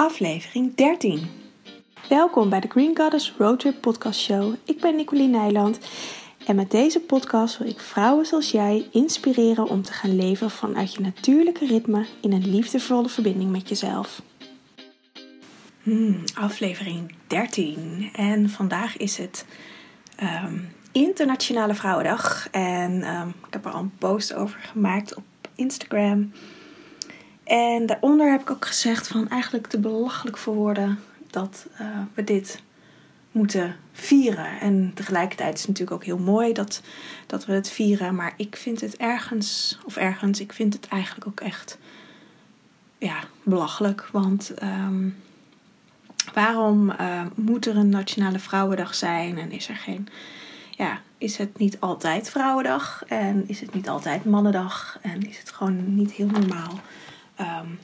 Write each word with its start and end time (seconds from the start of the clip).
aflevering 0.00 0.74
13. 0.74 1.28
Welkom 2.08 2.50
bij 2.50 2.60
de 2.60 2.68
Green 2.68 2.96
Goddess 2.96 3.34
Roadtrip 3.38 3.80
Podcast 3.80 4.20
Show. 4.20 4.54
Ik 4.64 4.80
ben 4.80 4.96
Nicoline 4.96 5.38
Nijland 5.38 5.78
en 6.46 6.56
met 6.56 6.70
deze 6.70 7.00
podcast 7.00 7.58
wil 7.58 7.68
ik 7.68 7.80
vrouwen 7.80 8.26
zoals 8.26 8.50
jij 8.50 8.88
inspireren 8.92 9.68
om 9.68 9.82
te 9.82 9.92
gaan 9.92 10.16
leven 10.16 10.50
vanuit 10.50 10.94
je 10.94 11.00
natuurlijke 11.00 11.66
ritme 11.66 12.06
in 12.20 12.32
een 12.32 12.50
liefdevolle 12.50 13.08
verbinding 13.08 13.50
met 13.50 13.68
jezelf. 13.68 14.22
Hmm, 15.82 16.22
aflevering 16.34 17.14
13 17.26 18.10
en 18.12 18.50
vandaag 18.50 18.96
is 18.96 19.16
het 19.16 19.46
ehm, 20.16 20.58
Internationale 20.92 21.74
Vrouwendag 21.74 22.48
en 22.50 23.14
um, 23.14 23.28
ik 23.28 23.52
heb 23.52 23.64
er 23.64 23.72
al 23.72 23.80
een 23.80 23.96
post 23.98 24.34
over 24.34 24.60
gemaakt 24.60 25.14
op 25.14 25.24
Instagram. 25.54 26.32
En 27.50 27.86
daaronder 27.86 28.30
heb 28.30 28.40
ik 28.40 28.50
ook 28.50 28.66
gezegd 28.66 29.08
van 29.08 29.28
eigenlijk 29.28 29.66
te 29.66 29.78
belachelijk 29.78 30.38
voor 30.38 30.54
woorden 30.54 30.98
dat 31.30 31.66
uh, 31.80 31.86
we 32.14 32.24
dit 32.24 32.62
moeten 33.32 33.76
vieren. 33.92 34.60
En 34.60 34.90
tegelijkertijd 34.94 35.54
is 35.54 35.60
het 35.60 35.68
natuurlijk 35.68 35.96
ook 35.96 36.04
heel 36.04 36.18
mooi 36.18 36.52
dat, 36.52 36.82
dat 37.26 37.46
we 37.46 37.52
het 37.52 37.70
vieren. 37.70 38.14
Maar 38.14 38.34
ik 38.36 38.56
vind 38.56 38.80
het 38.80 38.96
ergens, 38.96 39.78
of 39.84 39.96
ergens, 39.96 40.40
ik 40.40 40.52
vind 40.52 40.72
het 40.72 40.88
eigenlijk 40.88 41.26
ook 41.26 41.40
echt 41.40 41.78
ja, 42.98 43.18
belachelijk. 43.42 44.08
Want 44.12 44.52
um, 44.62 45.16
waarom 46.34 46.90
uh, 46.90 47.22
moet 47.34 47.66
er 47.66 47.76
een 47.76 47.88
Nationale 47.88 48.38
Vrouwendag 48.38 48.94
zijn 48.94 49.38
en 49.38 49.50
is 49.50 49.68
er 49.68 49.76
geen. 49.76 50.08
Ja, 50.70 51.00
is 51.18 51.36
het 51.36 51.58
niet 51.58 51.80
altijd 51.80 52.30
Vrouwendag 52.30 53.04
en 53.06 53.44
is 53.46 53.60
het 53.60 53.74
niet 53.74 53.88
altijd 53.88 54.24
Mannendag 54.24 54.98
en 55.02 55.28
is 55.28 55.38
het 55.38 55.50
gewoon 55.50 55.94
niet 55.94 56.12
heel 56.12 56.26
normaal 56.26 56.80
um, 57.40 57.78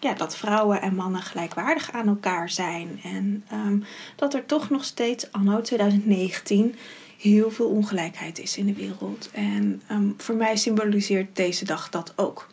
ja, 0.00 0.14
dat 0.14 0.36
vrouwen 0.36 0.80
en 0.80 0.94
mannen 0.94 1.22
gelijkwaardig 1.22 1.92
aan 1.92 2.08
elkaar 2.08 2.50
zijn. 2.50 3.00
En 3.02 3.44
um, 3.52 3.84
dat 4.16 4.34
er 4.34 4.46
toch 4.46 4.70
nog 4.70 4.84
steeds, 4.84 5.32
anno 5.32 5.60
2019, 5.60 6.74
heel 7.18 7.50
veel 7.50 7.68
ongelijkheid 7.68 8.38
is 8.38 8.56
in 8.56 8.66
de 8.66 8.74
wereld. 8.74 9.30
En 9.32 9.82
um, 9.90 10.14
voor 10.16 10.34
mij 10.34 10.56
symboliseert 10.56 11.36
deze 11.36 11.64
dag 11.64 11.88
dat 11.90 12.12
ook. 12.16 12.46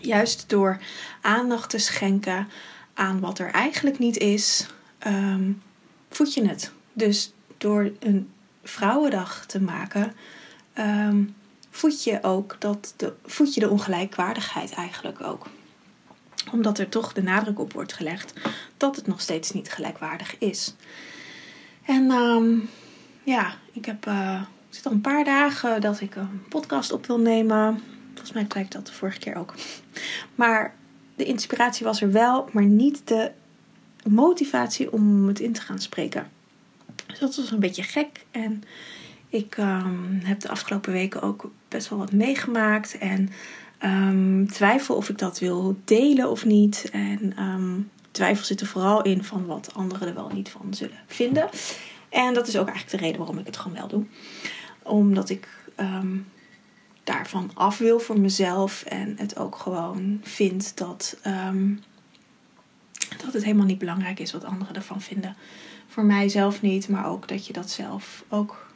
Juist 0.00 0.48
door 0.48 0.78
aandacht 1.20 1.70
te 1.70 1.78
schenken 1.78 2.48
aan 2.94 3.20
wat 3.20 3.38
er 3.38 3.50
eigenlijk 3.50 3.98
niet 3.98 4.18
is, 4.18 4.66
um, 5.06 5.62
voed 6.08 6.34
je 6.34 6.48
het. 6.48 6.72
Dus 6.92 7.32
door 7.58 7.90
een 7.98 8.30
vrouwendag 8.62 9.46
te 9.46 9.60
maken, 9.60 10.12
voed 11.74 12.04
je 12.04 12.22
ook 12.22 12.56
dat 12.58 12.94
de, 12.96 13.12
je 13.52 13.60
de 13.60 13.68
ongelijkwaardigheid 13.68 14.72
eigenlijk 14.72 15.20
ook 15.22 15.46
omdat 16.52 16.78
er 16.78 16.88
toch 16.88 17.12
de 17.12 17.22
nadruk 17.22 17.58
op 17.58 17.72
wordt 17.72 17.92
gelegd 17.92 18.32
dat 18.76 18.96
het 18.96 19.06
nog 19.06 19.20
steeds 19.20 19.52
niet 19.52 19.70
gelijkwaardig 19.70 20.38
is. 20.38 20.74
En 21.84 22.10
um, 22.10 22.68
ja, 23.22 23.54
ik 23.72 23.84
heb 23.84 24.06
uh, 24.06 24.42
zit 24.68 24.86
al 24.86 24.92
een 24.92 25.00
paar 25.00 25.24
dagen 25.24 25.80
dat 25.80 26.00
ik 26.00 26.14
een 26.14 26.44
podcast 26.48 26.92
op 26.92 27.06
wil 27.06 27.18
nemen. 27.18 27.82
Volgens 28.08 28.32
mij 28.32 28.46
zei 28.48 28.64
ik 28.64 28.70
dat 28.70 28.86
de 28.86 28.92
vorige 28.92 29.18
keer 29.18 29.36
ook. 29.36 29.54
Maar 30.34 30.74
de 31.16 31.24
inspiratie 31.24 31.86
was 31.86 32.02
er 32.02 32.12
wel, 32.12 32.48
maar 32.52 32.64
niet 32.64 33.08
de 33.08 33.30
motivatie 34.08 34.92
om 34.92 35.26
het 35.26 35.40
in 35.40 35.52
te 35.52 35.60
gaan 35.60 35.78
spreken. 35.78 36.30
Dus 37.06 37.18
dat 37.18 37.36
was 37.36 37.50
een 37.50 37.60
beetje 37.60 37.82
gek. 37.82 38.24
En 38.30 38.62
ik 39.34 39.56
um, 39.56 40.20
heb 40.22 40.40
de 40.40 40.48
afgelopen 40.48 40.92
weken 40.92 41.22
ook 41.22 41.50
best 41.68 41.88
wel 41.88 41.98
wat 41.98 42.12
meegemaakt. 42.12 42.98
En 42.98 43.30
um, 43.84 44.48
twijfel 44.48 44.94
of 44.94 45.08
ik 45.08 45.18
dat 45.18 45.38
wil 45.38 45.76
delen 45.84 46.30
of 46.30 46.44
niet. 46.44 46.88
En 46.92 47.42
um, 47.42 47.90
twijfel 48.10 48.44
zit 48.44 48.60
er 48.60 48.66
vooral 48.66 49.02
in 49.02 49.24
van 49.24 49.46
wat 49.46 49.74
anderen 49.74 50.08
er 50.08 50.14
wel 50.14 50.30
niet 50.32 50.48
van 50.48 50.74
zullen 50.74 50.98
vinden. 51.06 51.48
En 52.08 52.34
dat 52.34 52.48
is 52.48 52.56
ook 52.56 52.68
eigenlijk 52.68 52.98
de 52.98 53.04
reden 53.04 53.18
waarom 53.18 53.38
ik 53.38 53.46
het 53.46 53.56
gewoon 53.56 53.76
wel 53.76 53.88
doe. 53.88 54.04
Omdat 54.82 55.30
ik 55.30 55.48
daarvan 57.04 57.50
af 57.54 57.78
wil 57.78 57.98
voor 57.98 58.20
mezelf. 58.20 58.82
En 58.82 59.14
het 59.18 59.38
ook 59.38 59.56
gewoon 59.56 60.20
vind 60.22 60.76
dat, 60.76 61.18
dat 63.24 63.32
het 63.32 63.44
helemaal 63.44 63.66
niet 63.66 63.78
belangrijk 63.78 64.20
is 64.20 64.32
wat 64.32 64.44
anderen 64.44 64.74
ervan 64.74 65.00
vinden. 65.00 65.36
Voor 65.88 66.04
mijzelf 66.04 66.62
niet, 66.62 66.88
maar 66.88 67.06
ook 67.06 67.28
dat 67.28 67.46
je 67.46 67.52
dat 67.52 67.70
zelf 67.70 68.24
ook 68.28 68.73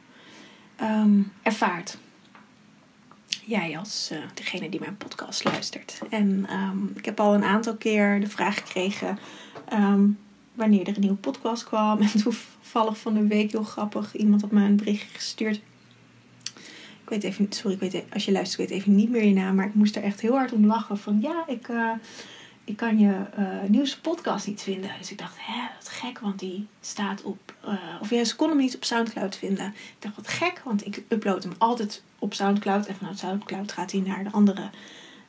ervaart 1.43 1.97
jij 3.49 3.77
als 3.77 4.09
uh, 4.13 4.19
degene 4.33 4.69
die 4.69 4.79
mijn 4.79 4.97
podcast 4.97 5.43
luistert. 5.43 5.99
En 6.09 6.53
um, 6.53 6.91
ik 6.95 7.05
heb 7.05 7.19
al 7.19 7.33
een 7.33 7.43
aantal 7.43 7.75
keer 7.75 8.19
de 8.19 8.29
vraag 8.29 8.55
gekregen 8.55 9.19
um, 9.73 10.17
wanneer 10.53 10.87
er 10.87 10.95
een 10.95 11.01
nieuwe 11.01 11.15
podcast 11.15 11.63
kwam. 11.63 11.99
En 12.01 12.21
toevallig 12.21 12.97
van 12.97 13.13
de 13.13 13.27
week, 13.27 13.51
heel 13.51 13.63
grappig, 13.63 14.15
iemand 14.15 14.41
had 14.41 14.51
me 14.51 14.63
een 14.63 14.75
bericht 14.75 15.15
gestuurd. 15.15 15.61
Ik 17.03 17.15
weet 17.15 17.23
even, 17.23 17.45
sorry, 17.49 17.73
ik 17.73 17.91
weet, 17.91 18.03
als 18.13 18.25
je 18.25 18.31
luistert, 18.31 18.61
ik 18.61 18.67
weet 18.69 18.77
even 18.77 18.95
niet 18.95 19.09
meer 19.09 19.25
je 19.25 19.33
naam. 19.33 19.55
Maar 19.55 19.65
ik 19.65 19.73
moest 19.73 19.95
er 19.95 20.03
echt 20.03 20.21
heel 20.21 20.35
hard 20.35 20.51
om 20.51 20.65
lachen. 20.65 20.97
Van 20.97 21.19
ja, 21.21 21.43
ik, 21.47 21.67
uh, 21.67 21.91
ik 22.69 22.77
kan 22.77 22.99
je 22.99 23.25
uh, 23.39 23.69
nieuwste 23.69 24.01
podcast 24.01 24.47
niet 24.47 24.61
vinden. 24.61 24.91
Dus 24.97 25.11
ik 25.11 25.17
dacht, 25.17 25.35
hè, 25.37 25.61
wat 25.79 25.89
gek, 25.89 26.19
want 26.19 26.39
die 26.39 26.67
staat 26.81 27.21
op. 27.21 27.53
Uh, 27.65 27.73
of 28.01 28.09
ja, 28.09 28.23
ze 28.23 28.35
kon 28.35 28.49
hem 28.49 28.57
niet 28.57 28.75
op 28.75 28.83
Soundcloud 28.83 29.35
vinden. 29.35 29.65
Ik 29.67 29.95
dacht, 29.99 30.15
wat 30.15 30.27
gek, 30.27 30.61
want 30.63 30.85
ik 30.85 31.03
upload 31.07 31.43
hem 31.43 31.53
altijd 31.57 32.03
op 32.19 32.33
Soundcloud. 32.33 32.85
En 32.85 32.95
vanuit 32.95 33.19
Soundcloud 33.19 33.71
gaat 33.71 33.91
hij 33.91 34.01
naar 34.01 34.23
de 34.23 34.31
andere 34.31 34.69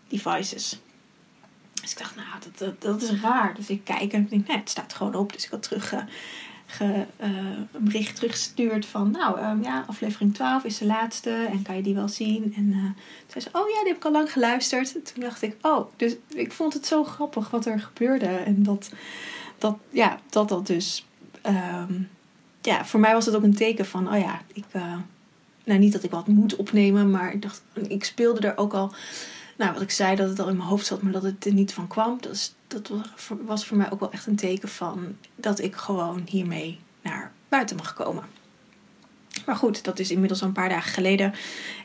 devices. 0.08 0.80
Dus 1.80 1.92
ik 1.92 1.98
dacht, 1.98 2.16
nou, 2.16 2.28
dat, 2.56 2.80
dat, 2.80 3.02
is 3.02 3.20
raar. 3.20 3.54
Dus 3.54 3.68
ik 3.68 3.84
kijk 3.84 4.12
en 4.12 4.20
ik 4.20 4.30
denk, 4.30 4.46
nee, 4.46 4.56
het 4.56 4.70
staat 4.70 4.94
gewoon 4.94 5.14
op. 5.14 5.32
Dus 5.32 5.44
ik 5.44 5.50
had 5.50 5.62
terug, 5.62 5.92
uh, 5.92 6.02
ge, 6.70 6.84
uh, 6.84 7.28
een 7.72 7.84
bericht 7.84 8.14
teruggestuurd 8.14 8.86
van, 8.86 9.10
nou 9.10 9.40
um, 9.40 9.62
ja, 9.62 9.84
aflevering 9.86 10.34
12 10.34 10.64
is 10.64 10.78
de 10.78 10.86
laatste 10.86 11.30
en 11.30 11.62
kan 11.62 11.76
je 11.76 11.82
die 11.82 11.94
wel 11.94 12.08
zien? 12.08 12.54
En 12.56 12.66
uh, 12.68 12.84
toen 12.84 12.94
zei 13.26 13.44
ze, 13.44 13.48
oh 13.52 13.68
ja, 13.68 13.78
die 13.78 13.88
heb 13.88 13.96
ik 13.96 14.04
al 14.04 14.12
lang 14.12 14.32
geluisterd. 14.32 14.92
toen 14.92 15.22
dacht 15.22 15.42
ik, 15.42 15.56
oh, 15.62 15.86
dus 15.96 16.16
ik 16.28 16.52
vond 16.52 16.74
het 16.74 16.86
zo 16.86 17.04
grappig 17.04 17.50
wat 17.50 17.66
er 17.66 17.80
gebeurde. 17.80 18.26
En 18.26 18.62
dat 18.62 18.90
dat, 19.58 19.76
ja, 19.90 20.20
dat, 20.30 20.48
dat 20.48 20.66
dus, 20.66 21.06
um, 21.46 22.08
ja, 22.60 22.84
voor 22.84 23.00
mij 23.00 23.12
was 23.12 23.26
het 23.26 23.34
ook 23.34 23.42
een 23.42 23.54
teken 23.54 23.86
van, 23.86 24.12
oh 24.12 24.18
ja, 24.18 24.40
ik 24.52 24.64
nou 25.64 25.78
niet 25.78 25.92
dat 25.92 26.02
ik 26.02 26.10
wat 26.10 26.26
moet 26.26 26.56
opnemen, 26.56 27.10
maar 27.10 27.32
ik 27.32 27.42
dacht, 27.42 27.62
ik 27.88 28.04
speelde 28.04 28.48
er 28.48 28.56
ook 28.56 28.72
al, 28.72 28.92
nou 29.56 29.72
wat 29.72 29.82
ik 29.82 29.90
zei, 29.90 30.16
dat 30.16 30.28
het 30.28 30.38
al 30.38 30.48
in 30.48 30.56
mijn 30.56 30.68
hoofd 30.68 30.86
zat, 30.86 31.02
maar 31.02 31.12
dat 31.12 31.22
het 31.22 31.44
er 31.44 31.52
niet 31.52 31.72
van 31.72 31.86
kwam. 31.86 32.18
Dat 32.70 32.90
was 33.44 33.66
voor 33.66 33.76
mij 33.76 33.90
ook 33.90 34.00
wel 34.00 34.12
echt 34.12 34.26
een 34.26 34.36
teken 34.36 34.68
van 34.68 35.16
dat 35.34 35.58
ik 35.58 35.76
gewoon 35.76 36.22
hiermee 36.26 36.78
naar 37.02 37.32
buiten 37.48 37.76
mag 37.76 37.94
komen. 37.94 38.24
Maar 39.46 39.56
goed, 39.56 39.84
dat 39.84 39.98
is 39.98 40.10
inmiddels 40.10 40.42
al 40.42 40.48
een 40.48 40.54
paar 40.54 40.68
dagen 40.68 40.92
geleden. 40.92 41.34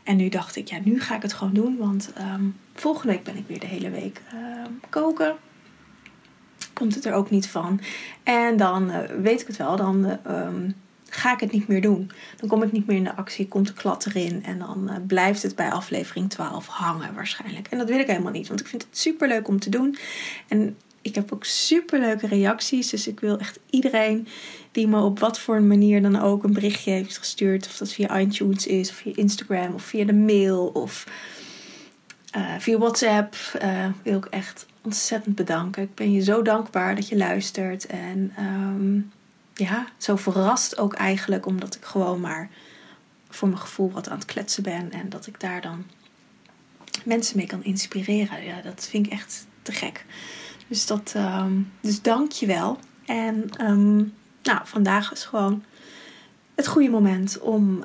En 0.04 0.16
nu 0.16 0.30
dacht 0.30 0.56
ik, 0.56 0.68
ja, 0.68 0.80
nu 0.84 1.02
ga 1.02 1.16
ik 1.16 1.22
het 1.22 1.34
gewoon 1.34 1.54
doen. 1.54 1.78
Want 1.78 2.12
um, 2.20 2.56
volgende 2.74 3.14
week 3.14 3.24
ben 3.24 3.38
ik 3.38 3.48
weer 3.48 3.60
de 3.60 3.66
hele 3.66 3.90
week 3.90 4.22
uh, 4.34 4.66
koken. 4.90 5.36
Komt 6.74 6.96
het 6.96 7.06
er 7.06 7.14
ook 7.14 7.30
niet 7.30 7.48
van. 7.48 7.82
En 8.24 8.58
dan 8.58 8.90
uh, 8.90 9.00
weet 9.22 9.42
ik 9.42 9.48
het 9.48 9.58
wel. 9.58 9.76
Dan 9.76 10.18
um, 10.28 10.76
ga 11.16 11.34
ik 11.34 11.40
het 11.40 11.52
niet 11.52 11.68
meer 11.68 11.82
doen. 11.82 12.12
Dan 12.38 12.50
kom 12.50 12.64
ik 12.64 12.72
niet 12.72 12.88
meer 12.88 12.98
in 12.98 13.04
de 13.04 13.16
actie, 13.16 13.48
komt 13.48 13.68
de 13.68 13.74
klad 13.74 14.06
erin 14.06 14.44
en 14.44 14.60
dan 14.60 14.88
uh, 14.90 14.96
blijft 15.08 15.44
het 15.44 15.56
bij 15.56 15.72
aflevering 15.72 16.30
12 16.30 16.68
hangen 16.68 17.14
waarschijnlijk. 17.14 17.68
En 17.68 17.78
dat 17.78 17.90
wil 17.90 18.00
ik 18.00 18.08
helemaal 18.08 18.32
niet, 18.32 18.48
want 18.48 18.60
ik 18.60 18.68
vind 18.68 18.82
het 18.82 18.98
super 18.98 19.28
leuk 19.28 19.48
om 19.48 19.60
te 19.60 19.70
doen. 19.70 19.98
En 20.48 20.78
ik 21.02 21.16
heb 21.16 21.34
ook 21.34 21.44
super 21.44 22.00
leuke 22.00 22.28
reacties, 22.28 22.90
dus 22.90 23.08
ik 23.08 23.20
wil 23.20 23.38
echt 23.38 23.60
iedereen 23.70 24.28
die 24.72 24.88
me 24.88 25.02
op 25.02 25.20
wat 25.20 25.40
voor 25.40 25.56
een 25.56 25.68
manier 25.68 26.02
dan 26.02 26.20
ook 26.20 26.44
een 26.44 26.54
berichtje 26.54 26.92
heeft 26.92 27.18
gestuurd, 27.18 27.68
of 27.68 27.78
dat 27.78 27.92
via 27.92 28.20
iTunes 28.20 28.68
is, 28.68 28.90
of 28.90 28.96
via 28.96 29.16
Instagram, 29.16 29.74
of 29.74 29.84
via 29.84 30.06
de 30.06 30.14
mail, 30.14 30.68
of 30.68 31.08
uh, 32.38 32.54
via 32.60 32.78
WhatsApp, 32.78 33.36
uh, 33.64 33.88
wil 34.04 34.18
ik 34.18 34.26
echt 34.26 34.66
ontzettend 34.82 35.36
bedanken. 35.36 35.84
Ik 35.84 35.96
ben 35.96 36.12
je 36.12 36.24
zo 36.24 36.42
dankbaar 36.42 36.96
dat 36.96 37.08
je 37.08 37.18
luistert 37.18 37.86
en 37.86 38.34
um, 38.40 39.12
ja, 39.56 39.88
zo 39.98 40.16
verrast 40.16 40.78
ook 40.78 40.94
eigenlijk, 40.94 41.46
omdat 41.46 41.76
ik 41.76 41.86
gewoon 41.86 42.20
maar 42.20 42.50
voor 43.30 43.48
mijn 43.48 43.60
gevoel 43.60 43.92
wat 43.92 44.10
aan 44.10 44.18
het 44.18 44.26
kletsen 44.26 44.64
ben 44.64 44.92
en 44.92 45.10
dat 45.10 45.28
ik 45.28 45.40
daar 45.40 45.62
dan 45.62 45.86
mensen 47.06 47.38
mee 47.38 47.48
kan 47.48 47.64
inspireren. 47.64 48.44
Ja, 48.44 48.62
dat 48.62 48.88
vind 48.90 49.06
ik 49.06 49.12
echt 49.12 49.48
te 49.62 49.72
gek. 49.72 50.06
Dus, 50.68 50.86
dat, 50.86 51.14
um, 51.18 51.72
dus 51.82 52.02
dank 52.02 52.32
je 52.32 52.46
wel. 52.46 52.80
En 53.06 53.50
um, 53.62 54.14
nou, 54.44 54.60
vandaag 54.64 55.12
is 55.12 55.24
gewoon 55.24 55.64
het 56.56 56.68
goede 56.68 56.90
moment 56.90 57.40
om 57.40 57.84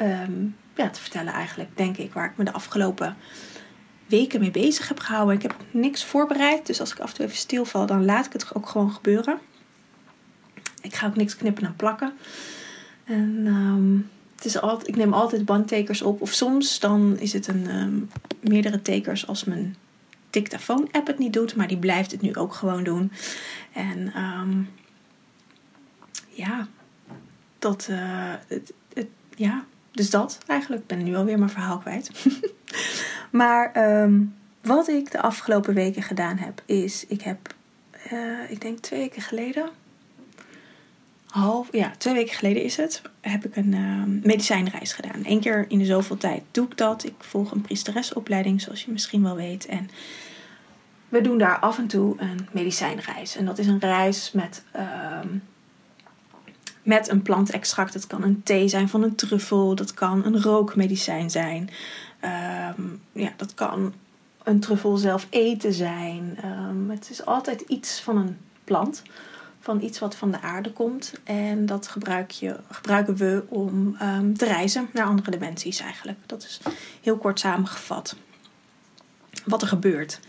um, 0.00 0.56
ja, 0.74 0.90
te 0.90 1.00
vertellen 1.00 1.32
eigenlijk, 1.32 1.76
denk 1.76 1.96
ik, 1.96 2.12
waar 2.12 2.30
ik 2.30 2.36
me 2.36 2.44
de 2.44 2.52
afgelopen 2.52 3.16
weken 4.06 4.40
mee 4.40 4.50
bezig 4.50 4.88
heb 4.88 4.98
gehouden. 4.98 5.34
Ik 5.34 5.42
heb 5.42 5.56
niks 5.70 6.04
voorbereid, 6.04 6.66
dus 6.66 6.80
als 6.80 6.92
ik 6.92 6.98
af 6.98 7.10
en 7.10 7.16
toe 7.16 7.24
even 7.24 7.36
stilval, 7.36 7.86
dan 7.86 8.04
laat 8.04 8.26
ik 8.26 8.32
het 8.32 8.54
ook 8.54 8.68
gewoon 8.68 8.92
gebeuren. 8.92 9.38
Ik 10.86 10.94
ga 10.94 11.06
ook 11.06 11.16
niks 11.16 11.36
knippen 11.36 11.64
en 11.64 11.76
plakken. 11.76 12.12
En 13.04 13.46
um, 13.46 14.10
het 14.34 14.44
is 14.44 14.60
altijd, 14.60 14.88
ik 14.88 14.96
neem 14.96 15.12
altijd 15.12 15.44
bandtekers 15.44 16.02
op. 16.02 16.20
Of 16.20 16.32
soms 16.32 16.80
dan 16.80 17.18
is 17.18 17.32
het 17.32 17.46
een, 17.46 17.76
um, 17.76 18.10
meerdere 18.40 18.82
tekers 18.82 19.26
als 19.26 19.44
mijn 19.44 19.76
dictafoon-app 20.30 21.06
het 21.06 21.18
niet 21.18 21.32
doet, 21.32 21.56
maar 21.56 21.68
die 21.68 21.78
blijft 21.78 22.10
het 22.10 22.20
nu 22.20 22.34
ook 22.34 22.54
gewoon 22.54 22.84
doen. 22.84 23.12
En 23.72 24.12
ehm, 24.14 24.62
ja, 26.28 26.68
dat, 27.58 27.86
uh, 27.90 28.34
het, 28.46 28.72
het, 28.94 29.06
ja, 29.34 29.64
dus 29.90 30.10
dat 30.10 30.38
eigenlijk. 30.46 30.82
Ik 30.82 30.88
ben 30.88 31.04
nu 31.04 31.16
alweer 31.16 31.38
mijn 31.38 31.50
verhaal 31.50 31.78
kwijt. 31.78 32.10
maar 33.30 33.72
ehm, 33.72 34.20
wat 34.62 34.88
ik 34.88 35.10
de 35.10 35.20
afgelopen 35.20 35.74
weken 35.74 36.02
gedaan 36.02 36.36
heb, 36.36 36.62
is 36.66 37.06
ik 37.06 37.22
heb, 37.22 37.54
uh, 38.12 38.50
ik 38.50 38.60
denk 38.60 38.78
twee 38.78 39.00
weken 39.00 39.22
geleden, 39.22 39.68
half, 41.26 41.68
ja, 41.72 41.92
twee 41.98 42.14
weken 42.14 42.34
geleden 42.34 42.62
is 42.62 42.76
het, 42.76 43.02
heb 43.20 43.44
ik 43.44 43.56
een 43.56 43.72
uh, 43.72 44.02
medicijnreis 44.22 44.92
gedaan. 44.92 45.20
Eén 45.22 45.40
keer 45.40 45.64
in 45.68 45.78
de 45.78 45.84
zoveel 45.84 46.16
tijd 46.16 46.42
doe 46.50 46.66
ik 46.66 46.76
dat. 46.76 47.04
Ik 47.04 47.14
volg 47.18 47.50
een 47.50 47.60
priesteresopleiding, 47.60 48.60
zoals 48.60 48.84
je 48.84 48.92
misschien 48.92 49.22
wel 49.22 49.36
weet. 49.36 49.66
En 49.66 49.90
we 51.08 51.20
doen 51.20 51.38
daar 51.38 51.58
af 51.58 51.78
en 51.78 51.86
toe 51.86 52.14
een 52.18 52.48
medicijnreis. 52.52 53.36
En 53.36 53.44
dat 53.44 53.58
is 53.58 53.66
een 53.66 53.80
reis 53.80 54.32
met, 54.32 54.64
uh, 54.76 55.18
met 56.82 57.08
een 57.08 57.22
plantextract. 57.22 57.92
Dat 57.92 58.06
kan 58.06 58.22
een 58.22 58.42
thee 58.42 58.68
zijn 58.68 58.88
van 58.88 59.02
een 59.02 59.14
truffel. 59.14 59.74
Dat 59.74 59.94
kan 59.94 60.24
een 60.24 60.42
rookmedicijn 60.42 61.30
zijn. 61.30 61.70
Um, 62.78 63.00
ja, 63.12 63.32
dat 63.36 63.54
kan 63.54 63.94
een 64.42 64.60
truffel 64.60 64.96
zelf 64.96 65.26
eten 65.30 65.72
zijn. 65.72 66.38
Het 66.88 67.10
is 67.10 67.24
altijd 67.24 67.60
iets 67.60 68.00
van 68.00 68.16
een 68.16 68.38
plant 68.64 69.02
van 69.66 69.82
iets 69.82 69.98
wat 69.98 70.16
van 70.16 70.30
de 70.30 70.40
aarde 70.40 70.72
komt. 70.72 71.12
En 71.24 71.66
dat 71.66 71.88
gebruik 71.88 72.30
je, 72.30 72.60
gebruiken 72.70 73.16
we 73.16 73.44
om 73.48 73.96
um, 74.02 74.36
te 74.36 74.44
reizen 74.44 74.88
naar 74.92 75.06
andere 75.06 75.30
dimensies 75.30 75.80
eigenlijk. 75.80 76.18
Dat 76.26 76.42
is 76.42 76.60
heel 77.02 77.18
kort 77.18 77.40
samengevat 77.40 78.16
wat 79.44 79.62
er 79.62 79.68
gebeurt. 79.68 80.20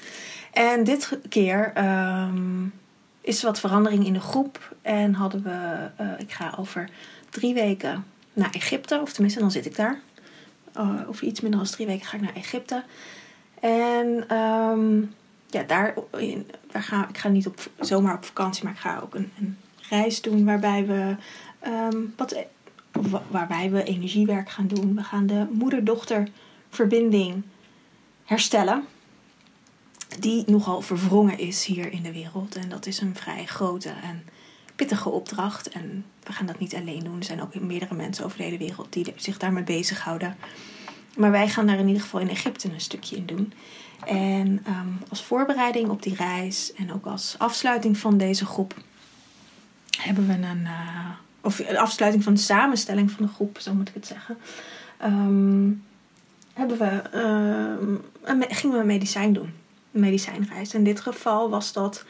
En 0.52 0.84
dit 0.84 1.20
keer 1.30 1.74
um, 1.78 2.74
is 3.22 3.44
wat 3.44 3.60
verandering 3.60 4.06
in 4.06 4.14
de 4.14 4.20
groep. 4.20 4.76
En 4.82 5.14
hadden 5.14 5.44
we, 5.44 5.90
uh, 6.02 6.12
ik 6.18 6.32
ga 6.32 6.54
over 6.58 6.90
drie 7.30 7.54
weken 7.54 8.06
naar 8.34 8.52
Egypte. 8.52 9.00
Of 9.02 9.14
tenminste, 9.14 9.40
dan 9.40 9.52
zit 9.52 9.66
ik 9.66 9.76
daar. 9.76 10.00
Uh, 10.78 11.02
over 11.08 11.24
iets 11.24 11.42
minder 11.42 11.60
dan 11.60 11.70
drie 11.70 11.88
weken 11.88 12.06
ga 12.06 12.18
ik 12.18 12.24
naar 12.24 12.36
Egypte. 12.36 12.84
En 13.60 14.38
um, 14.38 15.14
ja, 15.50 15.64
daar, 15.64 15.94
daar 16.72 17.08
ik 17.10 17.18
ga 17.18 17.28
niet 17.28 17.48
op, 17.48 17.70
zomaar 17.80 18.16
op 18.16 18.26
vakantie, 18.26 18.64
maar 18.64 18.74
ik 18.74 18.80
ga 18.80 19.00
ook 19.04 19.16
een, 19.16 19.32
een 19.40 19.58
reis 19.90 20.22
doen 20.22 20.46
waarbij 20.46 20.86
we, 20.86 21.16
um, 21.66 22.14
wat, 22.16 22.36
waarbij 23.30 23.72
we 23.72 23.84
energiewerk 23.84 24.50
gaan 24.50 24.68
doen. 24.68 24.96
We 24.96 25.04
gaan 25.04 25.28
de 25.28 25.48
moeder-dochter 25.52 26.28
verbinding 26.70 27.44
herstellen. 28.24 28.84
Die 30.20 30.44
nogal 30.46 30.82
verwrongen 30.82 31.38
is 31.38 31.66
hier 31.66 31.92
in 31.92 32.04
de 32.04 32.12
wereld. 32.12 32.56
En 32.56 32.70
dat 32.70 32.86
is 32.86 33.02
een 33.02 33.16
vrij 33.16 33.46
grote 33.46 33.90
en 33.90 34.24
pittige 34.76 35.10
opdracht. 35.10 35.70
En 35.70 36.06
we 36.24 36.34
gaan 36.34 36.46
dat 36.46 36.60
niet 36.60 36.76
alleen 36.76 37.04
doen. 37.04 37.18
Er 37.18 37.24
zijn 37.24 37.42
ook 37.42 37.56
meerdere 37.56 37.96
mensen 37.96 38.26
over 38.26 38.38
de 38.38 38.44
hele 38.44 38.58
wereld 38.58 38.94
die 38.94 39.14
zich 39.16 39.38
daarmee 39.38 39.64
bezighouden. 39.64 40.36
Maar 41.18 41.32
wij 41.32 41.48
gaan 41.50 41.68
daar 41.68 41.80
in 41.80 41.88
ieder 41.88 42.02
geval 42.02 42.20
in 42.20 42.30
Egypte 42.30 42.70
een 42.74 42.82
stukje 42.82 43.16
in 43.16 43.26
doen. 43.26 43.54
En 44.06 44.48
um, 44.48 45.00
als 45.10 45.24
voorbereiding 45.24 45.90
op 45.90 46.04
die 46.04 46.16
reis 46.16 46.74
en 46.74 46.94
ook 46.94 47.06
als 47.06 47.36
afsluiting 47.38 47.98
van 47.98 48.18
deze 48.18 48.46
groep 48.46 48.74
hebben 50.02 50.28
we 50.28 50.34
een. 50.34 50.62
Uh, 50.62 51.10
of 51.42 51.76
afsluiting 51.76 52.24
van 52.24 52.34
de 52.34 52.40
samenstelling 52.40 53.12
van 53.12 53.26
de 53.26 53.32
groep, 53.32 53.60
zo 53.60 53.74
moet 53.74 53.88
ik 53.88 53.94
het 53.94 54.08
zeggen. 54.08 54.38
Um, 55.04 55.84
hebben 56.54 56.78
we, 56.78 57.02
uh, 57.14 57.88
een, 58.22 58.46
gingen 58.50 58.76
we 58.76 58.82
een 58.82 58.88
medicijn 58.88 59.34
doen. 59.34 59.54
Een 59.92 60.00
medicijnreis. 60.00 60.74
In 60.74 60.84
dit 60.84 61.00
geval 61.00 61.50
was 61.50 61.74
dat 61.74 62.06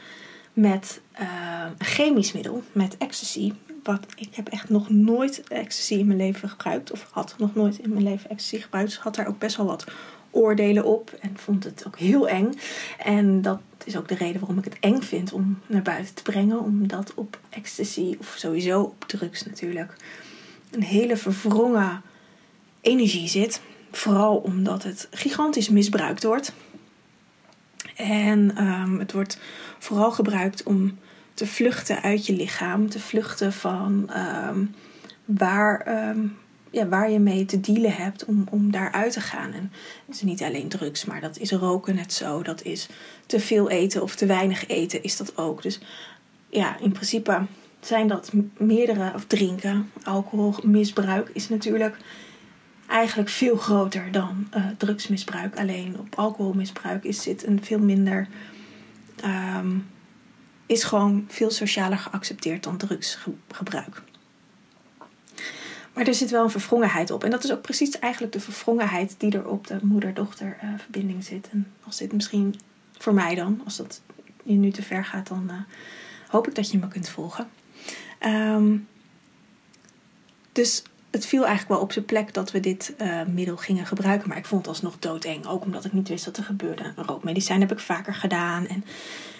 met 0.52 1.00
uh, 1.20 1.64
een 1.78 1.86
chemisch 1.86 2.32
middel, 2.32 2.62
met 2.72 2.96
ecstasy. 2.96 3.52
Wat, 3.82 4.06
ik 4.16 4.34
heb 4.34 4.48
echt 4.48 4.68
nog 4.68 4.90
nooit 4.90 5.42
ecstasy 5.48 5.94
in 5.94 6.06
mijn 6.06 6.18
leven 6.18 6.48
gebruikt. 6.48 6.92
Of 6.92 7.08
had 7.10 7.34
nog 7.38 7.54
nooit 7.54 7.78
in 7.78 7.92
mijn 7.92 8.02
leven 8.02 8.30
ecstasy 8.30 8.62
gebruikt. 8.62 8.90
Dus 8.90 8.98
had 8.98 9.14
daar 9.14 9.28
ook 9.28 9.38
best 9.38 9.56
wel 9.56 9.66
wat 9.66 9.84
oordelen 10.30 10.84
op 10.84 11.10
en 11.20 11.38
vond 11.38 11.64
het 11.64 11.84
ook 11.86 11.98
heel 11.98 12.28
eng. 12.28 12.52
En 12.98 13.42
dat 13.42 13.60
is 13.84 13.96
ook 13.96 14.08
de 14.08 14.14
reden 14.14 14.40
waarom 14.40 14.58
ik 14.58 14.64
het 14.64 14.76
eng 14.80 15.00
vind 15.00 15.32
om 15.32 15.58
naar 15.66 15.82
buiten 15.82 16.14
te 16.14 16.22
brengen. 16.22 16.60
Omdat 16.60 17.12
op 17.14 17.38
ecstasy, 17.48 18.16
of 18.18 18.34
sowieso 18.38 18.80
op 18.80 19.04
drugs 19.06 19.44
natuurlijk, 19.44 19.96
een 20.70 20.82
hele 20.82 21.16
verwrongen 21.16 22.02
energie 22.80 23.28
zit. 23.28 23.60
Vooral 23.90 24.36
omdat 24.36 24.82
het 24.82 25.08
gigantisch 25.10 25.68
misbruikt 25.68 26.24
wordt. 26.24 26.52
En 27.96 28.64
um, 28.64 28.98
het 28.98 29.12
wordt 29.12 29.38
vooral 29.78 30.12
gebruikt 30.12 30.62
om 30.62 30.98
te 31.38 31.46
vluchten 31.46 32.02
uit 32.02 32.26
je 32.26 32.32
lichaam, 32.32 32.90
te 32.90 33.00
vluchten 33.00 33.52
van 33.52 34.10
um, 34.48 34.74
waar, 35.24 36.08
um, 36.08 36.36
ja, 36.70 36.86
waar 36.86 37.10
je 37.10 37.18
mee 37.18 37.44
te 37.44 37.60
dealen 37.60 37.92
hebt 37.92 38.24
om, 38.24 38.46
om 38.50 38.70
daaruit 38.70 39.12
te 39.12 39.20
gaan. 39.20 39.52
En 39.52 39.72
het 40.06 40.14
is 40.14 40.22
niet 40.22 40.42
alleen 40.42 40.68
drugs, 40.68 41.04
maar 41.04 41.20
dat 41.20 41.38
is 41.38 41.50
roken 41.50 41.94
net 41.94 42.12
zo. 42.12 42.42
Dat 42.42 42.62
is 42.62 42.88
te 43.26 43.40
veel 43.40 43.70
eten 43.70 44.02
of 44.02 44.16
te 44.16 44.26
weinig 44.26 44.66
eten 44.68 45.02
is 45.02 45.16
dat 45.16 45.36
ook. 45.36 45.62
Dus 45.62 45.80
ja, 46.48 46.78
in 46.80 46.92
principe 46.92 47.46
zijn 47.80 48.08
dat 48.08 48.32
meerdere, 48.56 49.12
of 49.14 49.24
drinken, 49.24 49.90
alcoholmisbruik 50.02 51.30
is 51.32 51.48
natuurlijk 51.48 51.96
eigenlijk 52.86 53.28
veel 53.28 53.56
groter 53.56 54.12
dan 54.12 54.48
uh, 54.56 54.66
drugsmisbruik. 54.76 55.58
Alleen 55.58 55.98
op 55.98 56.14
alcoholmisbruik 56.14 57.04
is 57.04 57.22
zit 57.22 57.46
een 57.46 57.64
veel 57.64 57.78
minder. 57.78 58.28
Um, 59.24 59.86
is 60.68 60.84
gewoon 60.84 61.24
veel 61.28 61.50
socialer 61.50 61.98
geaccepteerd 61.98 62.62
dan 62.62 62.76
drugsgebruik. 62.76 64.02
Maar 65.92 66.06
er 66.06 66.14
zit 66.14 66.30
wel 66.30 66.44
een 66.44 66.50
verwrongenheid 66.50 67.10
op. 67.10 67.24
En 67.24 67.30
dat 67.30 67.44
is 67.44 67.52
ook 67.52 67.62
precies 67.62 67.98
eigenlijk 67.98 68.32
de 68.32 68.40
verwrongenheid 68.40 69.14
die 69.18 69.32
er 69.32 69.48
op 69.48 69.66
de 69.66 69.78
moeder-dochter 69.82 70.58
uh, 70.64 70.70
verbinding 70.78 71.24
zit. 71.24 71.48
En 71.50 71.72
als 71.84 71.96
dit 71.96 72.12
misschien 72.12 72.60
voor 72.98 73.14
mij 73.14 73.34
dan, 73.34 73.60
als 73.64 73.76
dat 73.76 74.00
je 74.42 74.54
nu 74.54 74.70
te 74.70 74.82
ver 74.82 75.04
gaat, 75.04 75.28
dan 75.28 75.46
uh, 75.50 75.54
hoop 76.28 76.48
ik 76.48 76.54
dat 76.54 76.70
je 76.70 76.78
me 76.78 76.88
kunt 76.88 77.08
volgen. 77.08 77.48
Um, 78.26 78.88
dus 80.52 80.82
het 81.10 81.26
viel 81.26 81.40
eigenlijk 81.46 81.70
wel 81.70 81.80
op 81.80 81.92
zijn 81.92 82.04
plek 82.04 82.34
dat 82.34 82.50
we 82.50 82.60
dit 82.60 82.94
uh, 83.00 83.22
middel 83.26 83.56
gingen 83.56 83.86
gebruiken. 83.86 84.28
Maar 84.28 84.38
ik 84.38 84.46
vond 84.46 84.60
het 84.60 84.74
alsnog 84.74 84.98
doodeng. 84.98 85.46
Ook 85.46 85.64
omdat 85.64 85.84
ik 85.84 85.92
niet 85.92 86.08
wist 86.08 86.24
wat 86.24 86.36
er 86.36 86.44
gebeurde. 86.44 86.92
Rookmedicijn 86.96 87.60
heb 87.60 87.72
ik 87.72 87.78
vaker 87.78 88.14
gedaan. 88.14 88.66
En, 88.66 88.84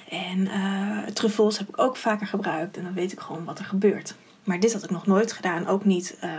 en 0.08 0.38
uh, 0.38 1.06
truffels 1.12 1.58
heb 1.58 1.68
ik 1.68 1.80
ook 1.80 1.96
vaker 1.96 2.26
gebruikt. 2.26 2.76
En 2.76 2.84
dan 2.84 2.94
weet 2.94 3.12
ik 3.12 3.20
gewoon 3.20 3.44
wat 3.44 3.58
er 3.58 3.64
gebeurt. 3.64 4.14
Maar 4.44 4.60
dit 4.60 4.72
had 4.72 4.84
ik 4.84 4.90
nog 4.90 5.06
nooit 5.06 5.32
gedaan. 5.32 5.66
Ook 5.66 5.84
niet 5.84 6.18
uh, 6.24 6.30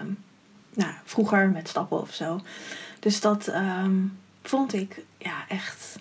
um, 0.00 0.18
nou, 0.74 0.92
vroeger 1.04 1.48
met 1.48 1.68
stappen 1.68 2.00
of 2.00 2.14
zo. 2.14 2.40
Dus 2.98 3.20
dat 3.20 3.48
um, 3.48 4.18
vond 4.42 4.72
ik 4.72 5.04
ja, 5.18 5.48
echt 5.48 5.98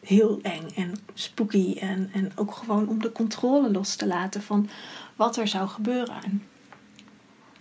heel 0.00 0.38
eng 0.42 0.68
en 0.74 0.94
spooky. 1.14 1.76
En, 1.78 2.10
en 2.12 2.32
ook 2.34 2.54
gewoon 2.54 2.88
om 2.88 3.02
de 3.02 3.12
controle 3.12 3.70
los 3.70 3.96
te 3.96 4.06
laten 4.06 4.42
van 4.42 4.68
wat 5.16 5.36
er 5.36 5.48
zou 5.48 5.68
gebeuren. 5.68 6.22
En 6.24 6.42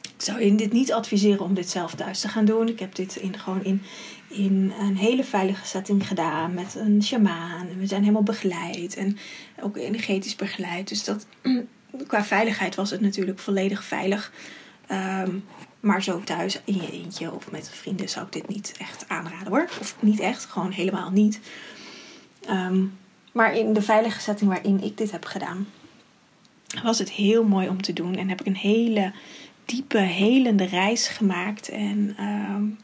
ik 0.01 0.21
zou 0.29 0.43
je 0.43 0.55
dit 0.55 0.71
niet 0.71 0.93
adviseren 0.93 1.45
om 1.45 1.53
dit 1.53 1.69
zelf 1.69 1.95
thuis 1.95 2.19
te 2.19 2.27
gaan 2.27 2.45
doen. 2.45 2.67
Ik 2.67 2.79
heb 2.79 2.95
dit 2.95 3.15
in, 3.15 3.39
gewoon 3.39 3.63
in, 3.63 3.81
in 4.33 4.73
een 4.79 4.97
hele 4.97 5.23
veilige 5.23 5.65
setting 5.65 6.07
gedaan 6.07 6.53
met 6.53 6.75
een 6.75 7.03
shamaan. 7.03 7.67
En 7.67 7.79
we 7.79 7.87
zijn 7.87 8.01
helemaal 8.01 8.23
begeleid 8.23 8.95
en 8.95 9.17
ook 9.61 9.77
energetisch 9.77 10.35
begeleid. 10.35 10.87
Dus 10.87 11.03
dat 11.03 11.25
qua 12.07 12.23
veiligheid 12.23 12.75
was 12.75 12.89
het 12.89 13.01
natuurlijk 13.01 13.39
volledig 13.39 13.83
veilig. 13.83 14.31
Um, 14.91 15.43
maar 15.79 16.03
zo 16.03 16.21
thuis 16.23 16.61
in 16.63 16.75
je 16.75 16.91
eentje 16.91 17.31
of 17.31 17.51
met 17.51 17.69
vrienden 17.69 18.09
zou 18.09 18.25
ik 18.25 18.31
dit 18.31 18.47
niet 18.47 18.73
echt 18.77 19.05
aanraden 19.07 19.47
hoor. 19.47 19.69
Of 19.79 19.95
niet 19.99 20.19
echt, 20.19 20.45
gewoon 20.45 20.71
helemaal 20.71 21.11
niet. 21.11 21.39
Um, 22.49 22.97
maar 23.31 23.55
in 23.55 23.73
de 23.73 23.81
veilige 23.81 24.21
setting 24.21 24.49
waarin 24.49 24.83
ik 24.83 24.97
dit 24.97 25.11
heb 25.11 25.25
gedaan, 25.25 25.67
was 26.83 26.99
het 26.99 27.11
heel 27.11 27.43
mooi 27.43 27.69
om 27.69 27.81
te 27.81 27.93
doen. 27.93 28.15
En 28.15 28.29
heb 28.29 28.39
ik 28.39 28.47
een 28.47 28.55
hele 28.55 29.11
diepe, 29.65 29.97
helende 29.97 30.65
reis 30.65 31.07
gemaakt. 31.07 31.69
En 31.69 32.15
um, 32.19 32.77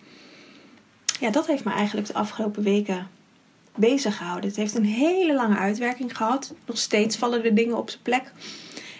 ja, 1.19 1.29
dat 1.29 1.47
heeft 1.47 1.63
me 1.63 1.71
eigenlijk 1.71 2.07
de 2.07 2.13
afgelopen 2.13 2.63
weken 2.63 3.07
bezig 3.75 4.17
gehouden. 4.17 4.49
Het 4.49 4.59
heeft 4.59 4.75
een 4.75 4.85
hele 4.85 5.33
lange 5.33 5.57
uitwerking 5.57 6.17
gehad. 6.17 6.53
Nog 6.65 6.77
steeds 6.77 7.17
vallen 7.17 7.43
er 7.43 7.55
dingen 7.55 7.77
op 7.77 7.89
zijn 7.89 8.01
plek. 8.01 8.31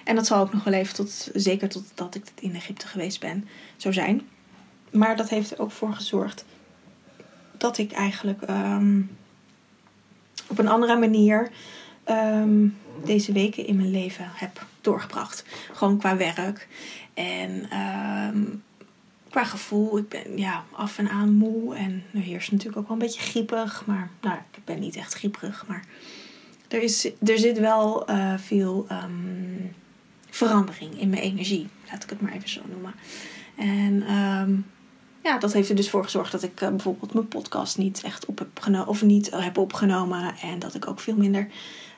En 0.04 0.16
dat 0.16 0.28
zal 0.28 0.40
ook 0.40 0.54
nog 0.54 0.64
wel 0.64 0.74
even 0.74 0.96
tot, 0.96 1.30
zeker 1.34 1.70
totdat 1.70 2.16
ik 2.16 2.24
in 2.40 2.56
Egypte 2.56 2.88
geweest 2.88 3.20
ben, 3.20 3.48
zo 3.78 3.92
zijn. 3.92 4.28
Maar 4.92 5.16
dat 5.16 5.30
heeft 5.30 5.52
er 5.52 5.60
ook 5.60 5.72
voor 5.72 5.94
gezorgd 5.94 6.46
dat 7.58 7.78
ik 7.78 7.92
eigenlijk 7.92 8.42
um, 8.50 9.18
op 10.48 10.60
een 10.60 10.68
andere 10.68 10.98
manier 10.98 11.50
um, 12.10 12.78
deze 13.04 13.32
weken 13.32 13.66
in 13.66 13.76
mijn 13.76 13.92
leven 13.92 14.26
heb 14.34 14.66
doorgebracht. 14.82 15.44
Gewoon 15.74 15.98
qua 15.98 16.18
werk. 16.18 16.68
En 17.14 17.78
um, 17.80 18.64
qua 19.29 19.43
gevoel, 19.43 19.98
ik 19.98 20.09
ben 20.09 20.38
ja, 20.38 20.63
af 20.71 20.98
en 20.98 21.09
aan 21.09 21.33
moe. 21.33 21.75
En 21.75 22.03
nu 22.12 22.21
heerst 22.21 22.51
natuurlijk 22.51 22.79
ook 22.79 22.88
wel 22.88 22.98
een 22.98 23.03
beetje 23.03 23.21
griepig. 23.21 23.83
Maar 23.86 24.09
nou, 24.21 24.38
ik 24.51 24.65
ben 24.65 24.79
niet 24.79 24.95
echt 24.95 25.13
grieperig. 25.13 25.65
Maar 25.67 25.86
er, 26.67 26.81
is, 26.81 27.09
er 27.25 27.39
zit 27.39 27.59
wel 27.59 28.07
eh, 28.07 28.33
veel 28.38 28.86
ehm, 28.88 29.12
verandering 30.29 31.00
in 31.00 31.09
mijn 31.09 31.21
energie. 31.21 31.67
Laat 31.91 32.03
ik 32.03 32.09
het 32.09 32.21
maar 32.21 32.33
even 32.33 32.50
zo 32.50 32.62
noemen. 32.69 32.93
En 33.55 34.03
ehm, 34.07 34.55
ja, 35.24 35.38
dat 35.38 35.53
heeft 35.53 35.69
er 35.69 35.75
dus 35.75 35.89
voor 35.89 36.03
gezorgd 36.03 36.31
dat 36.31 36.43
ik 36.43 36.62
eh, 36.62 36.69
bijvoorbeeld 36.69 37.13
mijn 37.13 37.27
podcast 37.27 37.77
niet 37.77 38.01
echt 38.03 38.25
op 38.25 38.39
heb 38.39 38.59
genomen. 38.59 38.88
Of 38.88 39.03
niet 39.03 39.29
heb 39.36 39.57
opgenomen. 39.57 40.36
En 40.41 40.59
dat 40.59 40.75
ik 40.75 40.88
ook 40.88 41.00
veel 41.00 41.15
minder 41.15 41.48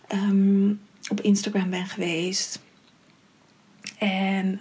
ehm, 0.07 0.73
op 1.09 1.21
Instagram 1.21 1.69
ben 1.69 1.85
geweest. 1.85 2.61
En 3.97 4.59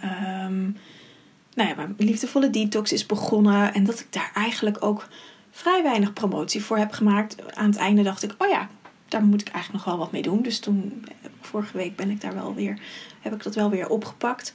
nou 1.55 1.69
ja, 1.69 1.75
mijn 1.75 1.95
liefdevolle 1.97 2.51
detox 2.51 2.93
is 2.93 3.07
begonnen. 3.07 3.75
En 3.75 3.85
dat 3.85 4.01
ik 4.01 4.07
daar 4.11 4.31
eigenlijk 4.35 4.85
ook 4.85 5.09
vrij 5.51 5.83
weinig 5.83 6.13
promotie 6.13 6.65
voor 6.65 6.79
heb 6.79 6.93
gemaakt. 6.93 7.55
Aan 7.57 7.71
het 7.71 7.79
einde 7.79 8.03
dacht 8.03 8.23
ik, 8.23 8.35
oh 8.39 8.49
ja, 8.49 8.69
daar 9.09 9.25
moet 9.25 9.41
ik 9.41 9.49
eigenlijk 9.49 9.85
nog 9.85 9.95
wel 9.95 10.05
wat 10.05 10.13
mee 10.13 10.23
doen. 10.23 10.43
Dus 10.43 10.59
toen, 10.59 11.05
vorige 11.41 11.77
week 11.77 11.97
ben 11.97 12.11
ik 12.11 12.21
daar 12.21 12.35
wel 12.35 12.55
weer, 12.55 12.81
heb 13.21 13.35
ik 13.35 13.43
dat 13.43 13.55
wel 13.55 13.71
weer 13.71 13.89
opgepakt. 13.89 14.53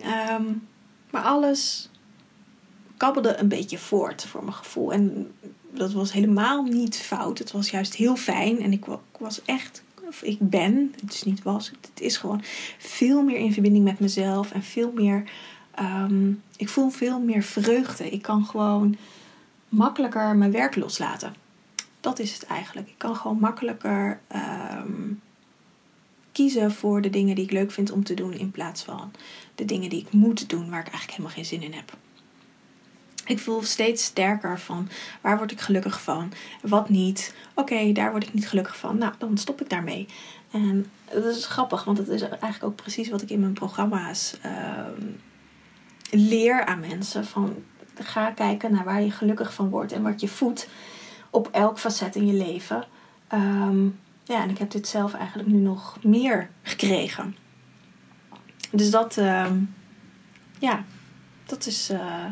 Ehm, 0.00 0.44
maar 1.10 1.22
alles 1.22 1.90
kabbelde 2.96 3.36
een 3.36 3.48
beetje 3.48 3.78
voort 3.78 4.24
voor 4.24 4.42
mijn 4.42 4.54
gevoel. 4.54 4.92
En 4.92 5.32
dat 5.70 5.92
was 5.92 6.12
helemaal 6.12 6.62
niet 6.62 6.96
fout. 6.96 7.38
Het 7.38 7.52
was 7.52 7.70
juist 7.70 7.94
heel 7.94 8.16
fijn. 8.16 8.60
En 8.60 8.72
ik 8.72 8.84
was 9.18 9.42
echt, 9.44 9.82
of 10.08 10.22
ik 10.22 10.38
ben, 10.40 10.94
het 11.00 11.14
is 11.14 11.22
niet 11.22 11.42
was, 11.42 11.72
het 11.80 12.00
is 12.00 12.16
gewoon 12.16 12.42
veel 12.78 13.22
meer 13.22 13.36
in 13.36 13.52
verbinding 13.52 13.84
met 13.84 14.00
mezelf. 14.00 14.52
En 14.52 14.62
veel 14.62 14.92
meer 14.94 15.24
Ehm, 15.74 16.32
ik 16.56 16.68
voel 16.68 16.90
veel 16.90 17.20
meer 17.20 17.42
vreugde. 17.42 18.10
Ik 18.10 18.22
kan 18.22 18.46
gewoon 18.46 18.96
makkelijker 19.68 20.36
mijn 20.36 20.52
werk 20.52 20.76
loslaten. 20.76 21.34
Dat 22.00 22.18
is 22.18 22.32
het 22.32 22.46
eigenlijk. 22.46 22.88
Ik 22.88 22.98
kan 22.98 23.16
gewoon 23.16 23.38
makkelijker 23.38 24.20
ehm, 24.26 25.12
kiezen 26.32 26.72
voor 26.72 27.00
de 27.00 27.10
dingen 27.10 27.34
die 27.34 27.44
ik 27.44 27.50
leuk 27.50 27.70
vind 27.70 27.90
om 27.90 28.04
te 28.04 28.14
doen 28.14 28.32
in 28.32 28.50
plaats 28.50 28.82
van 28.82 29.12
de 29.54 29.64
dingen 29.64 29.90
die 29.90 30.00
ik 30.00 30.12
moet 30.12 30.48
doen 30.48 30.70
waar 30.70 30.80
ik 30.80 30.92
eigenlijk 30.92 31.10
helemaal 31.10 31.34
geen 31.34 31.44
zin 31.44 31.62
in 31.62 31.72
heb. 31.72 31.96
Ik 33.26 33.38
voel 33.38 33.62
steeds 33.62 34.04
sterker 34.04 34.60
van 34.60 34.88
waar 35.20 35.36
word 35.36 35.52
ik 35.52 35.60
gelukkig 35.60 36.02
van, 36.02 36.32
wat 36.62 36.88
niet. 36.88 37.34
Oké, 37.54 37.92
daar 37.92 38.10
word 38.10 38.22
ik 38.22 38.34
niet 38.34 38.48
gelukkig 38.48 38.76
van. 38.76 38.98
Nou, 38.98 39.12
dan 39.18 39.38
stop 39.38 39.60
ik 39.60 39.70
daarmee. 39.70 40.06
En 40.50 40.86
dat 41.12 41.24
is 41.24 41.46
grappig, 41.46 41.84
want 41.84 41.98
het 41.98 42.08
is 42.08 42.22
eigenlijk 42.22 42.64
ook 42.64 42.76
precies 42.76 43.08
wat 43.08 43.22
ik 43.22 43.30
in 43.30 43.40
mijn 43.40 43.52
programma's 43.52 44.38
ehm, 44.42 45.02
leer 46.10 46.64
aan 46.64 46.80
mensen 46.80 47.24
van 47.24 47.54
ga 47.94 48.30
kijken 48.30 48.72
naar 48.72 48.84
waar 48.84 49.02
je 49.02 49.10
gelukkig 49.10 49.54
van 49.54 49.68
wordt 49.68 49.92
en 49.92 50.02
wat 50.02 50.20
je 50.20 50.28
voedt 50.28 50.68
op 51.30 51.48
elk 51.52 51.78
facet 51.78 52.16
in 52.16 52.26
je 52.26 52.32
leven. 52.32 52.84
Ehm, 53.28 53.84
ja, 54.24 54.42
en 54.42 54.50
ik 54.50 54.58
heb 54.58 54.70
dit 54.70 54.88
zelf 54.88 55.14
eigenlijk 55.14 55.48
nu 55.48 55.58
nog 55.58 55.98
meer 56.02 56.50
gekregen. 56.62 57.36
Dus 58.70 58.90
dat, 58.90 59.16
ehm, 59.16 59.58
ja, 60.58 60.84
dat 61.46 61.66
is, 61.66 61.90
uh, 61.90 62.24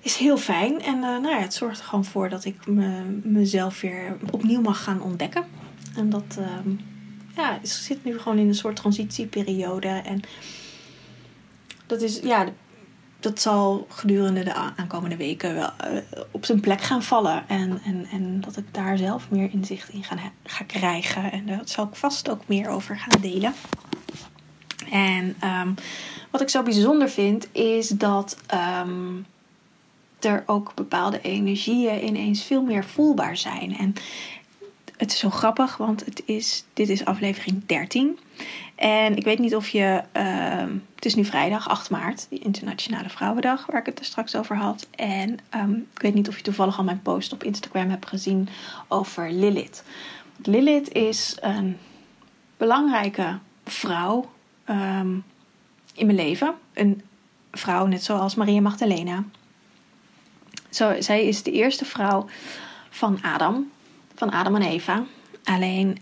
is 0.00 0.16
heel 0.16 0.36
fijn. 0.36 0.82
En 0.82 0.96
uh, 0.96 1.02
nou 1.02 1.28
ja, 1.28 1.38
het 1.38 1.54
zorgt 1.54 1.78
er 1.78 1.84
gewoon 1.84 2.04
voor 2.04 2.28
dat 2.28 2.44
ik 2.44 2.66
me, 2.66 3.20
mezelf 3.22 3.80
weer 3.80 4.16
opnieuw 4.30 4.60
mag 4.60 4.82
gaan 4.82 5.02
ontdekken. 5.02 5.44
En 5.96 6.10
dat 6.10 6.38
um, 6.38 6.80
ja, 7.36 7.58
zit 7.62 8.04
nu 8.04 8.18
gewoon 8.18 8.38
in 8.38 8.48
een 8.48 8.54
soort 8.54 8.76
transitieperiode. 8.76 9.88
En 9.88 10.20
dat 11.90 12.00
is, 12.02 12.20
ja, 12.22 12.46
dat 13.20 13.40
zal 13.40 13.86
gedurende 13.88 14.44
de 14.44 14.54
aankomende 14.54 15.16
weken 15.16 15.54
wel 15.54 15.70
eh, 15.76 15.96
op 16.30 16.44
zijn 16.44 16.60
plek 16.60 16.80
gaan 16.80 17.02
vallen. 17.02 17.48
En, 17.48 17.80
en, 17.84 18.06
en 18.12 18.40
dat 18.40 18.56
ik 18.56 18.74
daar 18.74 18.98
zelf 18.98 19.30
meer 19.30 19.50
inzicht 19.52 19.88
in 19.88 20.04
ga, 20.44 20.64
krijgen. 20.66 21.32
En 21.32 21.46
daar 21.46 21.60
zal 21.64 21.84
ik 21.84 21.94
vast 21.94 22.30
ook 22.30 22.42
meer 22.46 22.68
over 22.68 22.98
gaan 22.98 23.20
delen. 23.20 23.54
En 24.90 25.36
um, 25.44 25.74
wat 26.30 26.40
ik 26.40 26.48
zo 26.48 26.62
bijzonder 26.62 27.08
vind, 27.08 27.48
is 27.52 27.88
dat 27.88 28.36
um, 28.82 29.26
er 30.20 30.42
ook 30.46 30.74
bepaalde 30.74 31.20
energieën 31.20 32.06
ineens 32.06 32.42
veel 32.42 32.62
meer 32.62 32.84
voelbaar 32.84 33.36
zijn. 33.36 33.76
En 33.76 33.94
het 35.00 35.12
is 35.12 35.18
zo 35.18 35.30
grappig, 35.30 35.76
want 35.76 36.04
het 36.04 36.22
is, 36.24 36.64
dit 36.72 36.88
is 36.88 37.04
aflevering 37.04 37.66
13. 37.66 38.18
En 38.74 39.16
ik 39.16 39.24
weet 39.24 39.38
niet 39.38 39.54
of 39.54 39.68
je. 39.68 40.02
Uh, 40.16 40.74
het 40.94 41.04
is 41.04 41.14
nu 41.14 41.24
vrijdag 41.24 41.68
8 41.68 41.90
maart, 41.90 42.26
die 42.28 42.38
Internationale 42.38 43.08
Vrouwendag, 43.08 43.66
waar 43.66 43.80
ik 43.80 43.86
het 43.86 43.98
er 43.98 44.04
straks 44.04 44.36
over 44.36 44.56
had. 44.56 44.88
En 44.90 45.38
um, 45.54 45.86
ik 45.94 46.02
weet 46.02 46.14
niet 46.14 46.28
of 46.28 46.36
je 46.36 46.42
toevallig 46.42 46.78
al 46.78 46.84
mijn 46.84 47.02
post 47.02 47.32
op 47.32 47.44
Instagram 47.44 47.90
hebt 47.90 48.06
gezien 48.06 48.48
over 48.88 49.32
Lilith. 49.32 49.84
Lilith 50.42 50.92
is 50.92 51.36
een 51.40 51.78
belangrijke 52.56 53.38
vrouw 53.64 54.30
um, 54.70 55.24
in 55.94 56.06
mijn 56.06 56.18
leven. 56.18 56.54
Een 56.74 57.02
vrouw 57.52 57.86
net 57.86 58.04
zoals 58.04 58.34
Maria 58.34 58.60
Magdalena. 58.60 59.24
Zo, 60.70 61.00
zij 61.00 61.26
is 61.26 61.42
de 61.42 61.52
eerste 61.52 61.84
vrouw 61.84 62.26
van 62.90 63.22
Adam, 63.22 63.70
van 64.20 64.30
Adam 64.30 64.54
en 64.54 64.62
Eva. 64.62 65.04
Alleen, 65.44 65.98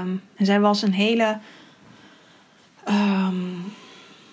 um, 0.00 0.22
zij 0.36 0.60
was 0.60 0.82
een 0.82 0.92
hele 0.92 1.38
um, 2.88 3.72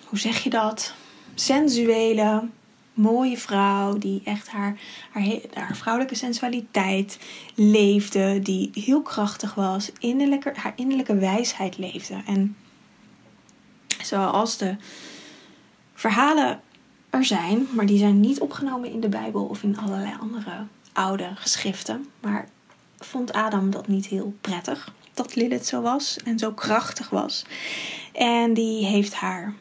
hoe 0.04 0.18
zeg 0.18 0.42
je 0.42 0.50
dat? 0.50 0.94
Sensuele, 1.34 2.48
mooie 2.94 3.38
vrouw 3.38 3.98
die 3.98 4.20
echt 4.24 4.48
haar, 4.48 4.80
haar, 5.10 5.24
haar 5.54 5.76
vrouwelijke 5.76 6.14
sensualiteit 6.16 7.18
leefde, 7.54 8.40
die 8.40 8.70
heel 8.72 9.02
krachtig 9.02 9.54
was, 9.54 9.90
haar 10.54 10.72
innerlijke 10.76 11.14
wijsheid 11.14 11.78
leefde. 11.78 12.22
En 12.26 12.56
zoals 14.02 14.56
de 14.56 14.76
verhalen 15.94 16.60
er 17.10 17.24
zijn, 17.24 17.66
maar 17.70 17.86
die 17.86 17.98
zijn 17.98 18.20
niet 18.20 18.40
opgenomen 18.40 18.92
in 18.92 19.00
de 19.00 19.08
Bijbel 19.08 19.44
of 19.44 19.62
in 19.62 19.78
allerlei 19.78 20.14
andere 20.20 20.66
oude 20.92 21.30
geschriften, 21.34 22.06
maar 22.20 22.48
vond 23.00 23.32
Adam 23.32 23.70
dat 23.70 23.88
niet 23.88 24.06
heel 24.06 24.34
prettig 24.40 24.92
dat 25.14 25.34
Lilith 25.34 25.66
zo 25.66 25.80
was 25.80 26.16
en 26.24 26.38
zo 26.38 26.52
krachtig 26.52 27.10
was. 27.10 27.44
En 28.12 28.54
die 28.54 28.84
heeft 28.84 29.14
haar, 29.14 29.54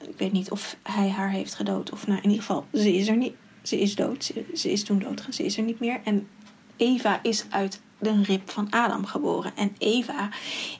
ik 0.00 0.18
weet 0.18 0.32
niet 0.32 0.50
of 0.50 0.76
hij 0.82 1.08
haar 1.08 1.30
heeft 1.30 1.54
gedood 1.54 1.90
of 1.90 2.06
nou 2.06 2.18
in 2.18 2.30
ieder 2.30 2.44
geval, 2.44 2.66
ze 2.72 2.94
is 2.94 3.08
er 3.08 3.16
niet. 3.16 3.34
Ze 3.62 3.80
is 3.80 3.94
dood, 3.94 4.32
ze, 4.54 4.72
is 4.72 4.84
toen 4.84 4.98
dood, 4.98 5.26
ze 5.30 5.44
is 5.44 5.56
er 5.56 5.62
niet 5.62 5.80
meer. 5.80 6.00
En 6.04 6.28
Eva 6.76 7.20
is 7.22 7.44
uit 7.50 7.80
de 7.98 8.22
rib 8.22 8.50
van 8.50 8.70
Adam 8.70 9.06
geboren. 9.06 9.56
En 9.56 9.74
Eva 9.78 10.28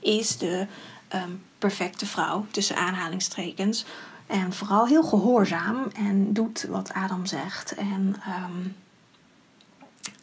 is 0.00 0.38
de 0.38 0.66
ehm, 1.08 1.30
perfecte 1.58 2.06
vrouw, 2.06 2.46
tussen 2.50 2.76
aanhalingstekens. 2.76 3.84
En 4.26 4.52
vooral 4.52 4.86
heel 4.86 5.02
gehoorzaam 5.02 5.86
en 5.96 6.32
doet 6.32 6.66
wat 6.68 6.92
Adam 6.92 7.26
zegt. 7.26 7.74
En 7.74 8.16
ehm, 8.26 8.68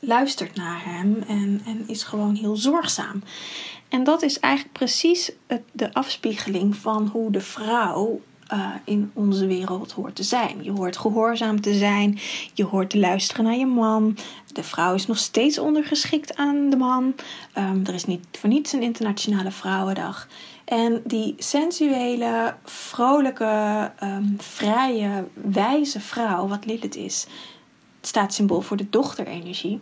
luistert 0.01 0.55
naar 0.55 0.81
hem 0.85 1.23
en, 1.27 1.61
en 1.65 1.83
is 1.87 2.03
gewoon 2.03 2.35
heel 2.35 2.55
zorgzaam. 2.55 3.23
En 3.89 4.03
dat 4.03 4.21
is 4.21 4.39
eigenlijk 4.39 4.73
precies 4.73 5.31
de 5.71 5.93
afspiegeling 5.93 6.75
van 6.75 7.07
hoe 7.07 7.31
de 7.31 7.41
vrouw 7.41 8.21
uh, 8.53 8.69
in 8.83 9.11
onze 9.13 9.45
wereld 9.47 9.91
hoort 9.91 10.15
te 10.15 10.23
zijn. 10.23 10.63
Je 10.63 10.71
hoort 10.71 10.97
gehoorzaam 10.97 11.61
te 11.61 11.73
zijn, 11.73 12.19
je 12.53 12.63
hoort 12.63 12.89
te 12.89 12.99
luisteren 12.99 13.45
naar 13.45 13.57
je 13.57 13.65
man. 13.65 14.17
De 14.53 14.63
vrouw 14.63 14.93
is 14.93 15.07
nog 15.07 15.17
steeds 15.17 15.59
ondergeschikt 15.59 16.35
aan 16.35 16.69
de 16.69 16.75
man. 16.75 17.15
Um, 17.57 17.81
er 17.85 17.93
is 17.93 18.05
niet 18.05 18.25
voor 18.31 18.49
niets 18.49 18.73
een 18.73 18.81
internationale 18.81 19.51
vrouwendag. 19.51 20.27
En 20.65 21.01
die 21.05 21.35
sensuele, 21.37 22.55
vrolijke, 22.63 23.91
um, 24.03 24.35
vrije, 24.37 25.27
wijze 25.33 25.99
vrouw, 25.99 26.47
wat 26.47 26.65
Lilith 26.65 26.95
is, 26.95 27.27
staat 28.01 28.33
symbool 28.33 28.61
voor 28.61 28.77
de 28.77 28.89
dochterenergie 28.89 29.79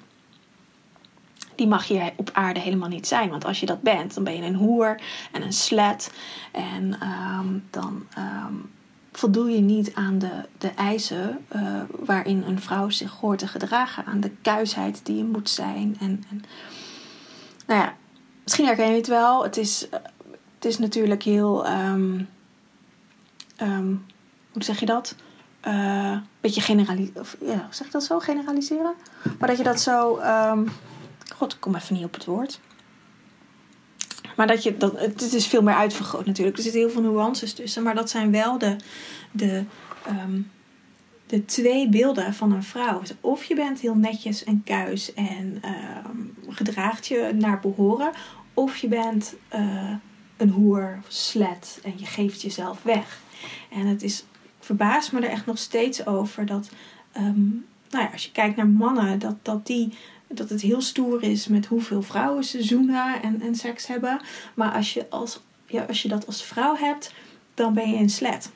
die 1.59 1.67
mag 1.67 1.87
hier 1.87 2.13
op 2.15 2.29
aarde 2.33 2.59
helemaal 2.59 2.89
niet 2.89 3.07
zijn. 3.07 3.29
Want 3.29 3.45
als 3.45 3.59
je 3.59 3.65
dat 3.65 3.81
bent, 3.81 4.13
dan 4.13 4.23
ben 4.23 4.35
je 4.35 4.43
een 4.43 4.55
hoer 4.55 5.01
en 5.31 5.41
een 5.41 5.53
slet. 5.53 6.11
En 6.51 6.97
um, 7.39 7.63
dan 7.69 8.05
um, 8.17 8.71
voldoe 9.11 9.49
je 9.49 9.59
niet 9.59 9.95
aan 9.95 10.19
de, 10.19 10.45
de 10.57 10.69
eisen 10.69 11.45
uh, 11.55 11.81
waarin 11.89 12.43
een 12.47 12.61
vrouw 12.61 12.89
zich 12.89 13.11
hoort 13.11 13.39
te 13.39 13.47
gedragen. 13.47 14.05
Aan 14.05 14.19
de 14.19 14.31
kuisheid 14.41 15.05
die 15.05 15.17
je 15.17 15.23
moet 15.23 15.49
zijn. 15.49 15.97
En, 15.99 16.23
en 16.29 16.43
nou 17.67 17.81
ja, 17.81 17.93
misschien 18.43 18.65
herken 18.65 18.89
je 18.89 18.97
het 18.97 19.07
wel. 19.07 19.43
Het 19.43 19.57
is, 19.57 19.87
het 20.55 20.65
is 20.65 20.79
natuurlijk 20.79 21.23
heel. 21.23 21.67
Um, 21.69 22.27
hoe 24.51 24.63
zeg 24.63 24.79
je 24.79 24.85
dat? 24.85 25.15
Uh, 25.67 26.17
beetje 26.41 26.61
generaliseren. 26.61 27.25
Ja, 27.41 27.67
zeg 27.69 27.87
ik 27.87 27.93
dat 27.93 28.03
zo? 28.03 28.19
Generaliseren? 28.19 28.93
Maar 29.39 29.47
dat 29.47 29.57
je 29.57 29.63
dat 29.63 29.81
zo. 29.81 30.19
God, 31.35 31.53
ik 31.53 31.59
kom 31.59 31.75
even 31.75 31.95
niet 31.95 32.05
op 32.05 32.13
het 32.13 32.25
woord. 32.25 32.59
Maar 34.35 34.47
dat 34.47 34.63
je, 34.63 34.77
dat, 34.77 34.99
het 34.99 35.33
is 35.33 35.47
veel 35.47 35.61
meer 35.61 35.73
uitvergroot 35.75 36.25
natuurlijk. 36.25 36.57
Er 36.57 36.63
zitten 36.63 36.81
heel 36.81 36.89
veel 36.89 37.01
nuances 37.01 37.53
tussen. 37.53 37.83
Maar 37.83 37.95
dat 37.95 38.09
zijn 38.09 38.31
wel 38.31 38.57
de, 38.57 38.75
de, 39.31 39.63
um, 40.07 40.51
de 41.25 41.45
twee 41.45 41.89
beelden 41.89 42.33
van 42.33 42.51
een 42.51 42.63
vrouw. 42.63 43.01
Of 43.21 43.43
je 43.43 43.55
bent 43.55 43.79
heel 43.79 43.95
netjes 43.95 44.43
en 44.43 44.63
kuis 44.63 45.13
en 45.13 45.61
uh, 45.65 45.97
gedraagt 46.49 47.07
je 47.07 47.31
naar 47.35 47.59
behoren. 47.59 48.11
Of 48.53 48.77
je 48.77 48.87
bent 48.87 49.35
uh, 49.55 49.93
een 50.37 50.49
hoer, 50.49 50.99
slet 51.07 51.79
en 51.83 51.93
je 51.95 52.05
geeft 52.05 52.41
jezelf 52.41 52.83
weg. 52.83 53.19
En 53.71 53.85
het 53.85 54.03
is, 54.03 54.25
verbaast 54.59 55.11
me 55.11 55.19
er 55.19 55.29
echt 55.29 55.45
nog 55.45 55.57
steeds 55.57 56.05
over 56.05 56.45
dat, 56.45 56.69
um, 57.17 57.65
nou 57.89 58.03
ja, 58.03 58.09
als 58.11 58.25
je 58.25 58.31
kijkt 58.31 58.55
naar 58.55 58.67
mannen, 58.67 59.19
dat, 59.19 59.35
dat 59.41 59.65
die 59.65 59.93
dat 60.33 60.49
het 60.49 60.61
heel 60.61 60.81
stoer 60.81 61.23
is 61.23 61.47
met 61.47 61.65
hoeveel 61.65 62.01
vrouwen 62.01 62.43
ze 62.43 62.63
zoenen 62.63 63.21
en, 63.21 63.41
en 63.41 63.55
seks 63.55 63.87
hebben. 63.87 64.21
Maar 64.53 64.71
als 64.71 64.93
je, 64.93 65.09
als, 65.09 65.39
ja, 65.65 65.83
als 65.83 66.01
je 66.01 66.07
dat 66.07 66.25
als 66.27 66.43
vrouw 66.43 66.75
hebt, 66.75 67.13
dan 67.53 67.73
ben 67.73 67.89
je 67.89 67.97
een 67.97 68.09
slet. 68.09 68.51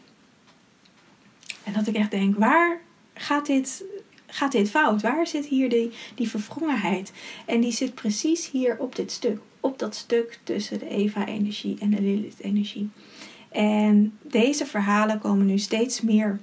En 1.64 1.74
dat 1.74 1.88
ik 1.88 1.96
echt 1.96 2.12
denk, 2.12 2.38
waar 2.38 2.82
gaat 3.14 3.46
dit, 3.46 3.84
gaat 4.26 4.52
dit 4.52 4.70
fout? 4.70 5.02
Waar 5.02 5.28
zit 5.28 5.46
hier 5.46 5.70
die, 5.70 5.92
die 6.16 6.30
verwrongenheid? 6.30 7.12
En 7.46 7.62
die 7.62 7.72
zit 7.72 7.94
precies 7.94 8.52
hier 8.52 8.78
op 8.80 8.96
dit 8.96 9.12
stuk. 9.12 9.40
Op 9.60 9.80
dat 9.80 9.96
stuk 9.96 10.40
tussen 10.44 10.80
de 10.80 10.90
Eva-energie 10.90 11.78
en 11.80 11.90
de 11.90 12.02
Lilith-energie. 12.02 12.90
En 13.50 14.18
deze 14.22 14.66
verhalen 14.66 15.20
komen 15.20 15.46
nu 15.46 15.58
steeds 15.58 16.02
meer 16.02 16.40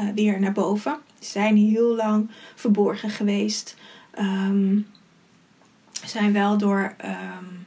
uh, 0.00 0.08
weer 0.14 0.40
naar 0.40 0.52
boven. 0.52 0.98
Ze 1.18 1.30
zijn 1.30 1.56
heel 1.56 1.94
lang 1.94 2.30
verborgen 2.54 3.10
geweest. 3.10 3.76
Um, 4.18 4.86
zijn 6.04 6.32
wel 6.32 6.58
door, 6.58 6.94
um, 7.04 7.66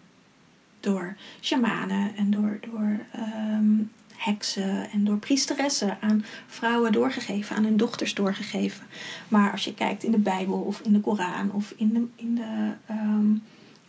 door 0.79 1.15
shamanen 1.41 2.15
en 2.15 2.31
door, 2.31 2.59
door 2.71 2.99
um, 3.15 3.91
heksen 4.15 4.89
en 4.91 5.03
door 5.03 5.17
priesteressen 5.17 5.97
aan 6.01 6.25
vrouwen 6.47 6.91
doorgegeven, 6.91 7.55
aan 7.55 7.63
hun 7.63 7.77
dochters 7.77 8.13
doorgegeven. 8.13 8.85
Maar 9.27 9.51
als 9.51 9.63
je 9.63 9.73
kijkt 9.73 10.03
in 10.03 10.11
de 10.11 10.17
Bijbel 10.17 10.59
of 10.59 10.79
in 10.79 10.93
de 10.93 10.99
Koran 10.99 11.51
of 11.51 11.73
in 11.77 11.93
de, 11.93 12.05
in 12.15 12.35
de 12.35 12.71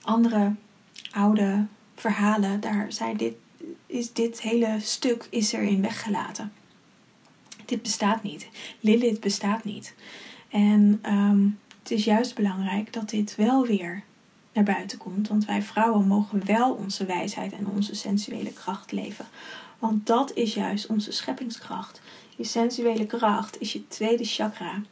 andere 0.02 0.52
oude 1.10 1.66
verhalen, 1.94 2.60
daar 2.60 2.92
zijn 2.92 3.16
dit, 3.16 3.34
is 3.86 4.12
dit 4.12 4.40
hele 4.40 4.76
stuk 4.80 5.26
is 5.30 5.52
erin 5.52 5.82
weggelaten. 5.82 6.52
Dit 7.64 7.82
bestaat 7.82 8.22
niet. 8.22 8.48
Lilith 8.80 9.20
bestaat 9.20 9.64
niet. 9.64 9.94
En 10.48 11.00
het 11.90 11.98
is 11.98 12.04
juist 12.04 12.34
belangrijk 12.34 12.92
dat 12.92 13.10
dit 13.10 13.36
wel 13.36 13.66
weer 13.66 14.02
naar 14.52 14.64
buiten 14.64 14.98
komt. 14.98 15.28
Want 15.28 15.44
wij 15.44 15.62
vrouwen 15.62 16.06
mogen 16.06 16.46
wel 16.46 16.72
onze 16.72 17.04
wijsheid 17.04 17.52
en 17.52 17.66
onze 17.66 17.94
sensuele 17.94 18.52
kracht 18.52 18.92
leven. 18.92 19.26
Want 19.78 20.06
dat 20.06 20.34
is 20.34 20.54
juist 20.54 20.86
onze 20.86 21.12
scheppingskracht. 21.12 22.00
Je 22.36 22.44
sensuele 22.44 23.06
kracht 23.06 23.60
is 23.60 23.72
je 23.72 23.88
tweede 23.88 24.24
chakra. 24.24 24.82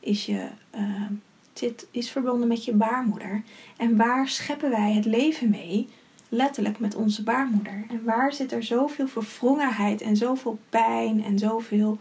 Is 0.00 0.26
je, 0.26 0.48
uh, 0.74 1.06
dit 1.52 1.86
is 1.90 2.10
verbonden 2.10 2.48
met 2.48 2.64
je 2.64 2.72
baarmoeder. 2.72 3.42
En 3.76 3.96
waar 3.96 4.28
scheppen 4.28 4.70
wij 4.70 4.92
het 4.92 5.04
leven 5.04 5.50
mee? 5.50 5.88
Letterlijk 6.28 6.78
met 6.78 6.94
onze 6.94 7.22
baarmoeder. 7.22 7.84
En 7.88 8.04
waar 8.04 8.32
zit 8.32 8.52
er 8.52 8.62
zoveel 8.62 9.08
verwrongenheid 9.08 10.00
en 10.00 10.16
zoveel 10.16 10.58
pijn 10.68 11.24
en 11.24 11.38
zoveel, 11.38 11.98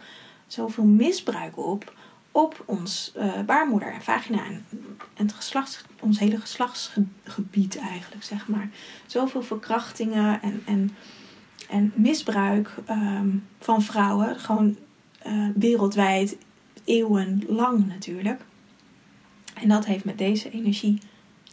zoveel 0.47 0.85
misbruik 0.85 1.57
op? 1.57 1.93
Op 2.31 2.63
ons 2.65 3.13
uh, 3.17 3.41
baarmoeder 3.41 3.93
en 3.93 4.01
vagina 4.01 4.45
en, 4.45 4.65
het 5.13 5.33
geslachts, 5.33 5.83
ons 5.99 6.19
hele 6.19 6.37
geslachtsgebied 6.37 7.77
eigenlijk, 7.77 8.23
zeg 8.23 8.47
maar. 8.47 8.69
Zoveel 9.05 9.41
verkrachtingen 9.41 10.41
en, 10.41 10.61
en 10.65 10.91
en 11.71 11.91
misbruik 11.95 12.75
um, 12.89 13.43
van 13.59 13.81
vrouwen, 13.81 14.39
gewoon 14.39 14.77
uh, 15.27 15.49
wereldwijd, 15.55 16.37
eeuwenlang 16.85 17.87
natuurlijk. 17.87 18.41
En 19.53 19.69
dat 19.69 19.85
heeft 19.85 20.05
met 20.05 20.17
deze 20.17 20.49
energie 20.49 20.99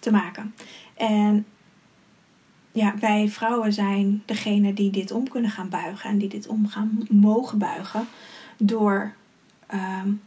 te 0.01 0.11
maken. 0.11 0.55
En 0.95 1.47
ja, 2.73 2.95
wij 3.01 3.29
vrouwen 3.29 3.73
zijn 3.73 4.23
degene 4.25 4.75
die 4.75 4.91
dit 4.91 5.11
om 5.11 5.29
kunnen 5.29 5.51
gaan 5.51 5.69
buigen 5.69 6.11
en 6.11 6.19
die 6.19 6.29
dit 6.29 6.47
om 6.47 6.69
gaan 6.69 7.07
mogen 7.11 7.59
buigen 7.59 8.09
door 8.57 9.15
um, 9.75 10.21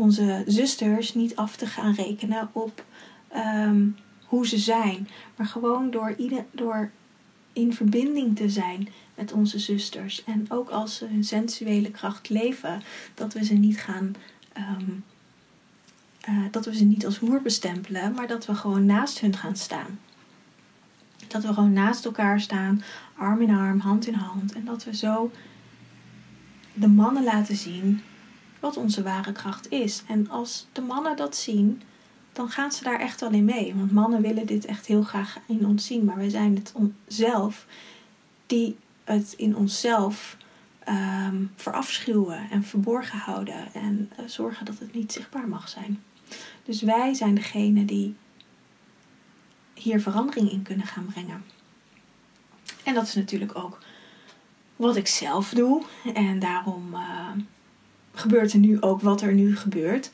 onze 0.00 0.44
zusters 0.46 1.14
niet 1.14 1.36
af 1.36 1.56
te 1.56 1.66
gaan 1.66 1.94
rekenen 1.94 2.48
op 2.52 2.84
um, 3.36 3.96
hoe 4.24 4.46
ze 4.46 4.58
zijn, 4.58 5.08
maar 5.36 5.46
gewoon 5.46 5.90
door, 5.90 6.14
ieder, 6.16 6.44
door 6.50 6.90
in 7.52 7.74
verbinding 7.74 8.36
te 8.36 8.48
zijn 8.48 8.88
met 9.14 9.32
onze 9.32 9.58
zusters. 9.58 10.24
En 10.24 10.46
ook 10.48 10.70
als 10.70 10.96
ze 10.96 11.06
hun 11.06 11.24
sensuele 11.24 11.90
kracht 11.90 12.28
leven, 12.28 12.82
dat 13.14 13.32
we 13.32 13.44
ze 13.44 13.54
niet 13.54 13.80
gaan. 13.80 14.14
Um, 14.56 15.04
uh, 16.28 16.44
dat 16.50 16.64
we 16.64 16.74
ze 16.74 16.84
niet 16.84 17.06
als 17.06 17.18
hoer 17.18 17.42
bestempelen, 17.42 18.12
maar 18.12 18.26
dat 18.26 18.46
we 18.46 18.54
gewoon 18.54 18.86
naast 18.86 19.20
hun 19.20 19.36
gaan 19.36 19.56
staan. 19.56 19.98
Dat 21.28 21.42
we 21.42 21.52
gewoon 21.52 21.72
naast 21.72 22.04
elkaar 22.04 22.40
staan, 22.40 22.82
arm 23.16 23.40
in 23.40 23.54
arm, 23.54 23.80
hand 23.80 24.06
in 24.06 24.14
hand. 24.14 24.52
En 24.52 24.64
dat 24.64 24.84
we 24.84 24.96
zo 24.96 25.30
de 26.74 26.88
mannen 26.88 27.24
laten 27.24 27.56
zien 27.56 28.00
wat 28.60 28.76
onze 28.76 29.02
ware 29.02 29.32
kracht 29.32 29.70
is. 29.70 30.02
En 30.06 30.30
als 30.30 30.66
de 30.72 30.80
mannen 30.80 31.16
dat 31.16 31.36
zien, 31.36 31.82
dan 32.32 32.48
gaan 32.48 32.72
ze 32.72 32.84
daar 32.84 33.00
echt 33.00 33.20
wel 33.20 33.30
in 33.30 33.44
mee. 33.44 33.74
Want 33.74 33.92
mannen 33.92 34.22
willen 34.22 34.46
dit 34.46 34.64
echt 34.64 34.86
heel 34.86 35.02
graag 35.02 35.38
in 35.46 35.66
ons 35.66 35.86
zien. 35.86 36.04
Maar 36.04 36.16
wij 36.16 36.28
zijn 36.28 36.54
het 36.54 36.72
zelf 37.06 37.66
die 38.46 38.76
het 39.04 39.34
in 39.36 39.56
onszelf 39.56 40.36
um, 40.88 41.52
verafschuwen 41.54 42.50
en 42.50 42.64
verborgen 42.64 43.18
houden. 43.18 43.74
En 43.74 44.10
uh, 44.20 44.26
zorgen 44.26 44.64
dat 44.66 44.78
het 44.78 44.94
niet 44.94 45.12
zichtbaar 45.12 45.48
mag 45.48 45.68
zijn. 45.68 46.02
Dus 46.64 46.82
wij 46.82 47.14
zijn 47.14 47.34
degene 47.34 47.84
die 47.84 48.14
hier 49.74 50.00
verandering 50.00 50.50
in 50.50 50.62
kunnen 50.62 50.86
gaan 50.86 51.06
brengen. 51.12 51.44
En 52.82 52.94
dat 52.94 53.06
is 53.06 53.14
natuurlijk 53.14 53.56
ook 53.56 53.78
wat 54.76 54.96
ik 54.96 55.06
zelf 55.06 55.50
doe. 55.50 55.82
En 56.14 56.38
daarom 56.38 56.94
uh, 56.94 57.30
gebeurt 58.20 58.52
er 58.52 58.58
nu 58.58 58.80
ook 58.80 59.00
wat 59.00 59.20
er 59.22 59.34
nu 59.34 59.56
gebeurt 59.56 60.10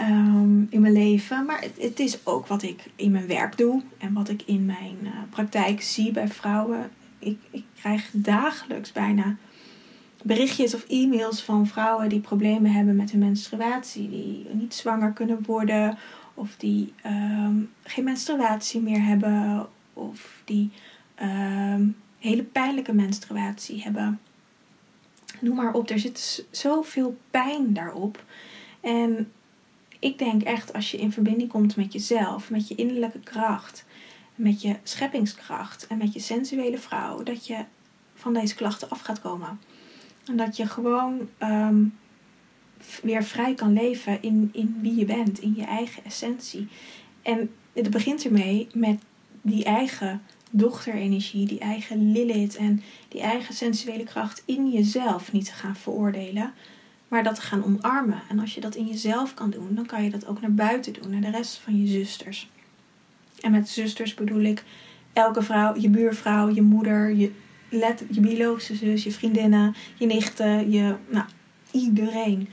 um, 0.00 0.66
in 0.70 0.80
mijn 0.80 0.92
leven. 0.92 1.44
Maar 1.44 1.60
het, 1.60 1.74
het, 1.78 2.00
is 2.00 2.26
ook 2.26 2.46
wat 2.46 2.62
ik 2.62 2.84
in 2.96 3.10
mijn 3.10 3.26
werk 3.26 3.56
doe 3.56 3.82
en 3.98 4.12
wat 4.12 4.28
ik 4.28 4.42
in 4.46 4.64
mijn 4.66 4.96
uh, 5.02 5.10
praktijk 5.30 5.82
zie 5.82 6.12
bij 6.12 6.28
vrouwen. 6.28 6.90
Ik, 7.18 7.38
ik 7.50 7.64
krijg 7.80 8.10
dagelijks 8.12 8.92
bijna 8.92 9.36
berichtjes 10.22 10.74
of 10.74 10.84
e-mails 10.88 11.42
van 11.42 11.66
vrouwen 11.66 12.08
die 12.08 12.20
problemen 12.20 12.72
hebben 12.72 12.96
met 12.96 13.10
hun 13.10 13.20
menstruatie, 13.20 14.10
die 14.10 14.46
niet 14.52 14.74
zwanger 14.74 15.12
kunnen 15.12 15.38
worden 15.46 15.98
of 16.34 16.56
die 16.56 16.92
um, 17.06 17.70
geen 17.82 18.04
menstruatie 18.04 18.80
meer 18.80 19.02
hebben 19.02 19.66
of 19.92 20.42
die 20.44 20.70
um, 21.22 21.96
hele 22.18 22.42
pijnlijke 22.42 22.92
menstruatie 22.92 23.82
hebben. 23.82 24.20
Noem 25.40 25.56
maar 25.56 25.72
op, 25.72 25.90
er 25.90 25.98
zit 25.98 26.46
zoveel 26.50 27.16
pijn 27.30 27.72
daarop. 27.72 28.24
En 28.80 29.32
ik 29.98 30.18
denk 30.18 30.42
echt 30.42 30.72
als 30.72 30.90
je 30.90 30.98
in 30.98 31.12
verbinding 31.12 31.50
komt 31.50 31.76
met 31.76 31.92
jezelf, 31.92 32.50
met 32.50 32.68
je 32.68 32.74
innerlijke 32.74 33.20
kracht, 33.20 33.84
met 34.34 34.62
je 34.62 34.76
scheppingskracht 34.82 35.86
en 35.86 35.98
met 35.98 36.12
je 36.12 36.20
sensuele 36.20 36.78
vrouw, 36.78 37.22
dat 37.22 37.46
je 37.46 37.64
van 38.14 38.32
deze 38.32 38.54
klachten 38.54 38.90
af 38.90 39.00
gaat 39.00 39.20
komen. 39.20 39.60
En 40.26 40.36
dat 40.36 40.56
je 40.56 40.66
gewoon 40.66 41.28
um, 41.42 41.98
weer 43.02 43.24
vrij 43.24 43.54
kan 43.54 43.72
leven 43.72 44.22
in, 44.22 44.48
in 44.52 44.78
wie 44.80 44.94
je 44.94 45.04
bent, 45.04 45.38
in 45.38 45.54
je 45.56 45.64
eigen 45.64 46.04
essentie. 46.04 46.68
En 47.22 47.50
het 47.72 47.90
begint 47.90 48.24
ermee 48.24 48.68
met 48.72 49.00
die 49.42 49.64
eigen 49.64 50.22
dochterenergie, 50.50 51.46
die 51.46 51.58
eigen 51.58 52.12
Lilith 52.12 52.56
en 52.56 52.82
die 53.08 53.20
eigen 53.20 53.54
sensuele 53.54 54.04
kracht 54.04 54.42
in 54.44 54.70
jezelf 54.70 55.32
niet 55.32 55.44
te 55.44 55.52
gaan 55.52 55.76
veroordelen, 55.76 56.52
maar 57.08 57.22
dat 57.22 57.34
te 57.34 57.40
gaan 57.40 57.64
omarmen. 57.64 58.22
En 58.28 58.38
als 58.38 58.54
je 58.54 58.60
dat 58.60 58.74
in 58.74 58.86
jezelf 58.86 59.34
kan 59.34 59.50
doen, 59.50 59.74
dan 59.74 59.86
kan 59.86 60.04
je 60.04 60.10
dat 60.10 60.26
ook 60.26 60.40
naar 60.40 60.54
buiten 60.54 60.92
doen, 60.92 61.10
naar 61.10 61.20
de 61.20 61.30
rest 61.30 61.56
van 61.56 61.80
je 61.80 61.86
zusters. 61.86 62.48
En 63.40 63.50
met 63.50 63.68
zusters 63.68 64.14
bedoel 64.14 64.40
ik 64.42 64.64
elke 65.12 65.42
vrouw, 65.42 65.76
je 65.78 65.88
buurvrouw, 65.88 66.54
je 66.54 66.62
moeder, 66.62 67.14
je, 67.14 67.32
let, 67.68 68.04
je 68.10 68.20
biologische 68.20 68.74
zus, 68.74 69.04
je 69.04 69.12
vriendinnen, 69.12 69.74
je 69.94 70.06
nichten, 70.06 70.70
je, 70.70 70.94
nou, 71.08 71.24
iedereen 71.70 72.48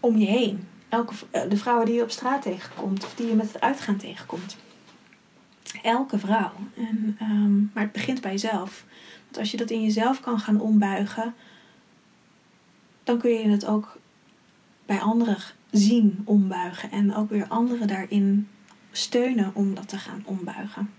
om 0.00 0.16
je 0.16 0.26
heen. 0.26 0.68
Elke, 0.88 1.14
eh, 1.30 1.42
de 1.48 1.56
vrouwen 1.56 1.86
die 1.86 1.94
je 1.94 2.02
op 2.02 2.10
straat 2.10 2.42
tegenkomt 2.42 3.04
of 3.04 3.14
die 3.14 3.26
je 3.26 3.34
met 3.34 3.52
het 3.52 3.60
uitgaan 3.60 3.96
tegenkomt. 3.96 4.56
Elke 5.82 6.18
vrouw. 6.18 6.52
En, 6.76 7.18
um, 7.22 7.70
maar 7.74 7.82
het 7.82 7.92
begint 7.92 8.20
bij 8.20 8.30
jezelf. 8.30 8.84
Want 9.24 9.38
als 9.38 9.50
je 9.50 9.56
dat 9.56 9.70
in 9.70 9.82
jezelf 9.82 10.20
kan 10.20 10.38
gaan 10.38 10.60
ombuigen, 10.60 11.34
dan 13.04 13.18
kun 13.18 13.30
je 13.30 13.48
het 13.48 13.66
ook 13.66 13.98
bij 14.86 15.00
anderen 15.00 15.36
zien 15.70 16.22
ombuigen 16.24 16.90
en 16.90 17.14
ook 17.14 17.30
weer 17.30 17.46
anderen 17.48 17.86
daarin 17.86 18.48
steunen 18.92 19.50
om 19.54 19.74
dat 19.74 19.88
te 19.88 19.98
gaan 19.98 20.22
ombuigen. 20.24 20.90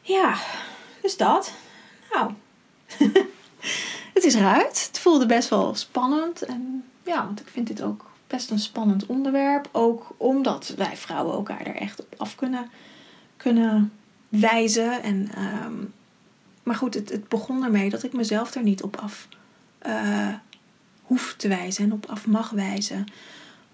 Ja, 0.00 0.36
dus 1.02 1.16
dat. 1.16 1.54
Nou, 2.12 2.32
het 2.86 3.26
het 4.14 4.24
is 4.24 4.34
eruit. 4.34 4.86
Het 4.86 4.98
voelde 4.98 5.26
best 5.26 5.48
wel 5.48 5.74
spannend. 5.74 6.42
En 6.42 6.84
ja, 7.04 7.24
want 7.24 7.40
ik 7.40 7.48
vind 7.48 7.66
dit 7.66 7.82
ook 7.82 8.10
best 8.32 8.50
een 8.50 8.58
spannend 8.58 9.06
onderwerp. 9.06 9.68
Ook 9.72 10.14
omdat 10.16 10.74
wij 10.76 10.96
vrouwen 10.96 11.34
elkaar 11.34 11.66
er 11.66 11.74
echt 11.74 12.00
op 12.00 12.14
af 12.16 12.34
kunnen, 12.34 12.70
kunnen 13.36 13.92
wijzen. 14.28 15.02
En, 15.02 15.28
ehm, 15.34 15.74
maar 16.62 16.74
goed, 16.74 16.94
het, 16.94 17.10
het 17.10 17.28
begon 17.28 17.64
ermee 17.64 17.90
dat 17.90 18.02
ik 18.02 18.12
mezelf 18.12 18.54
er 18.54 18.62
niet 18.62 18.82
op 18.82 18.96
af 18.96 19.28
uh, 19.86 20.34
hoef 21.02 21.34
te 21.36 21.48
wijzen 21.48 21.84
en 21.84 21.92
op 21.92 22.06
af 22.06 22.26
mag 22.26 22.50
wijzen. 22.50 23.06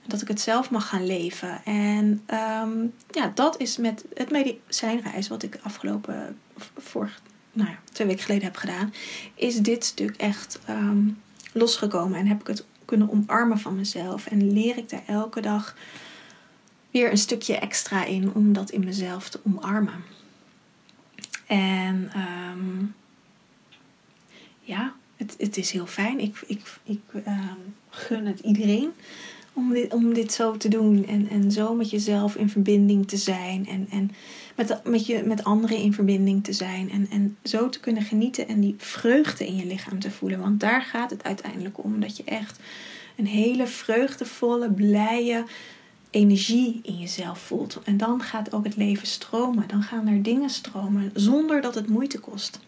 Dat 0.06 0.22
ik 0.22 0.28
het 0.28 0.40
zelf 0.40 0.70
mag 0.70 0.88
gaan 0.88 1.06
leven. 1.06 1.64
En 1.64 2.22
ehm, 2.26 2.86
ja, 3.10 3.32
dat 3.34 3.60
is 3.60 3.76
met 3.76 4.04
het 4.14 4.30
medicijnreis 4.30 5.28
wat 5.28 5.42
ik 5.42 5.58
afgelopen, 5.62 6.38
vorig, 6.76 7.20
nou 7.52 7.68
ja, 7.68 7.78
twee 7.92 8.06
weken 8.06 8.24
geleden 8.24 8.44
heb 8.44 8.56
gedaan. 8.56 8.92
Is 9.34 9.56
dit 9.56 9.84
stuk 9.84 10.16
echt 10.16 10.58
ehm, 10.64 11.08
losgekomen. 11.52 12.18
En 12.18 12.26
heb 12.26 12.40
ik 12.40 12.46
het 12.46 12.64
kunnen 12.88 13.10
omarmen 13.10 13.58
van 13.58 13.76
mezelf. 13.76 14.26
En 14.26 14.52
leer 14.52 14.76
ik 14.76 14.88
daar 14.88 15.02
elke 15.06 15.40
dag 15.40 15.76
weer 16.90 17.10
een 17.10 17.18
stukje 17.18 17.56
extra 17.56 18.04
in 18.04 18.34
om 18.34 18.52
dat 18.52 18.70
in 18.70 18.84
mezelf 18.84 19.28
te 19.28 19.40
omarmen. 19.46 20.04
En 21.46 22.10
ehm, 22.12 22.84
ja, 24.60 24.94
het, 25.16 25.34
het 25.38 25.56
is 25.56 25.70
heel 25.70 25.86
fijn. 25.86 26.20
Ik, 26.20 26.44
ik, 26.46 26.78
ik 26.84 27.00
ehm, 27.24 27.58
gun 27.90 28.26
het 28.26 28.40
iedereen 28.40 28.90
om 29.52 29.72
dit, 29.72 29.92
om 29.92 30.14
dit 30.14 30.32
zo 30.32 30.56
te 30.56 30.68
doen. 30.68 31.06
En, 31.06 31.28
en 31.28 31.52
zo 31.52 31.74
met 31.74 31.90
jezelf 31.90 32.36
in 32.36 32.50
verbinding 32.50 33.08
te 33.08 33.16
zijn. 33.16 33.66
En, 33.66 33.86
en 33.90 34.10
met, 34.58 34.84
met, 34.84 35.06
je, 35.06 35.22
met 35.24 35.44
anderen 35.44 35.76
in 35.76 35.92
verbinding 35.92 36.44
te 36.44 36.52
zijn. 36.52 36.90
En, 36.90 37.06
en 37.10 37.36
zo 37.42 37.68
te 37.68 37.80
kunnen 37.80 38.02
genieten 38.02 38.48
en 38.48 38.60
die 38.60 38.74
vreugde 38.78 39.46
in 39.46 39.56
je 39.56 39.66
lichaam 39.66 39.98
te 39.98 40.10
voelen. 40.10 40.40
Want 40.40 40.60
daar 40.60 40.82
gaat 40.82 41.10
het 41.10 41.24
uiteindelijk 41.24 41.84
om. 41.84 42.00
Dat 42.00 42.16
je 42.16 42.24
echt 42.24 42.58
een 43.16 43.26
hele 43.26 43.66
vreugdevolle, 43.66 44.70
blije 44.70 45.44
energie 46.10 46.80
in 46.82 46.98
jezelf 46.98 47.38
voelt. 47.38 47.80
En 47.84 47.96
dan 47.96 48.22
gaat 48.22 48.52
ook 48.52 48.64
het 48.64 48.76
leven 48.76 49.06
stromen. 49.06 49.68
Dan 49.68 49.82
gaan 49.82 50.06
er 50.06 50.22
dingen 50.22 50.50
stromen 50.50 51.10
zonder 51.14 51.60
dat 51.60 51.74
het 51.74 51.88
moeite 51.88 52.18
kost. 52.18 52.60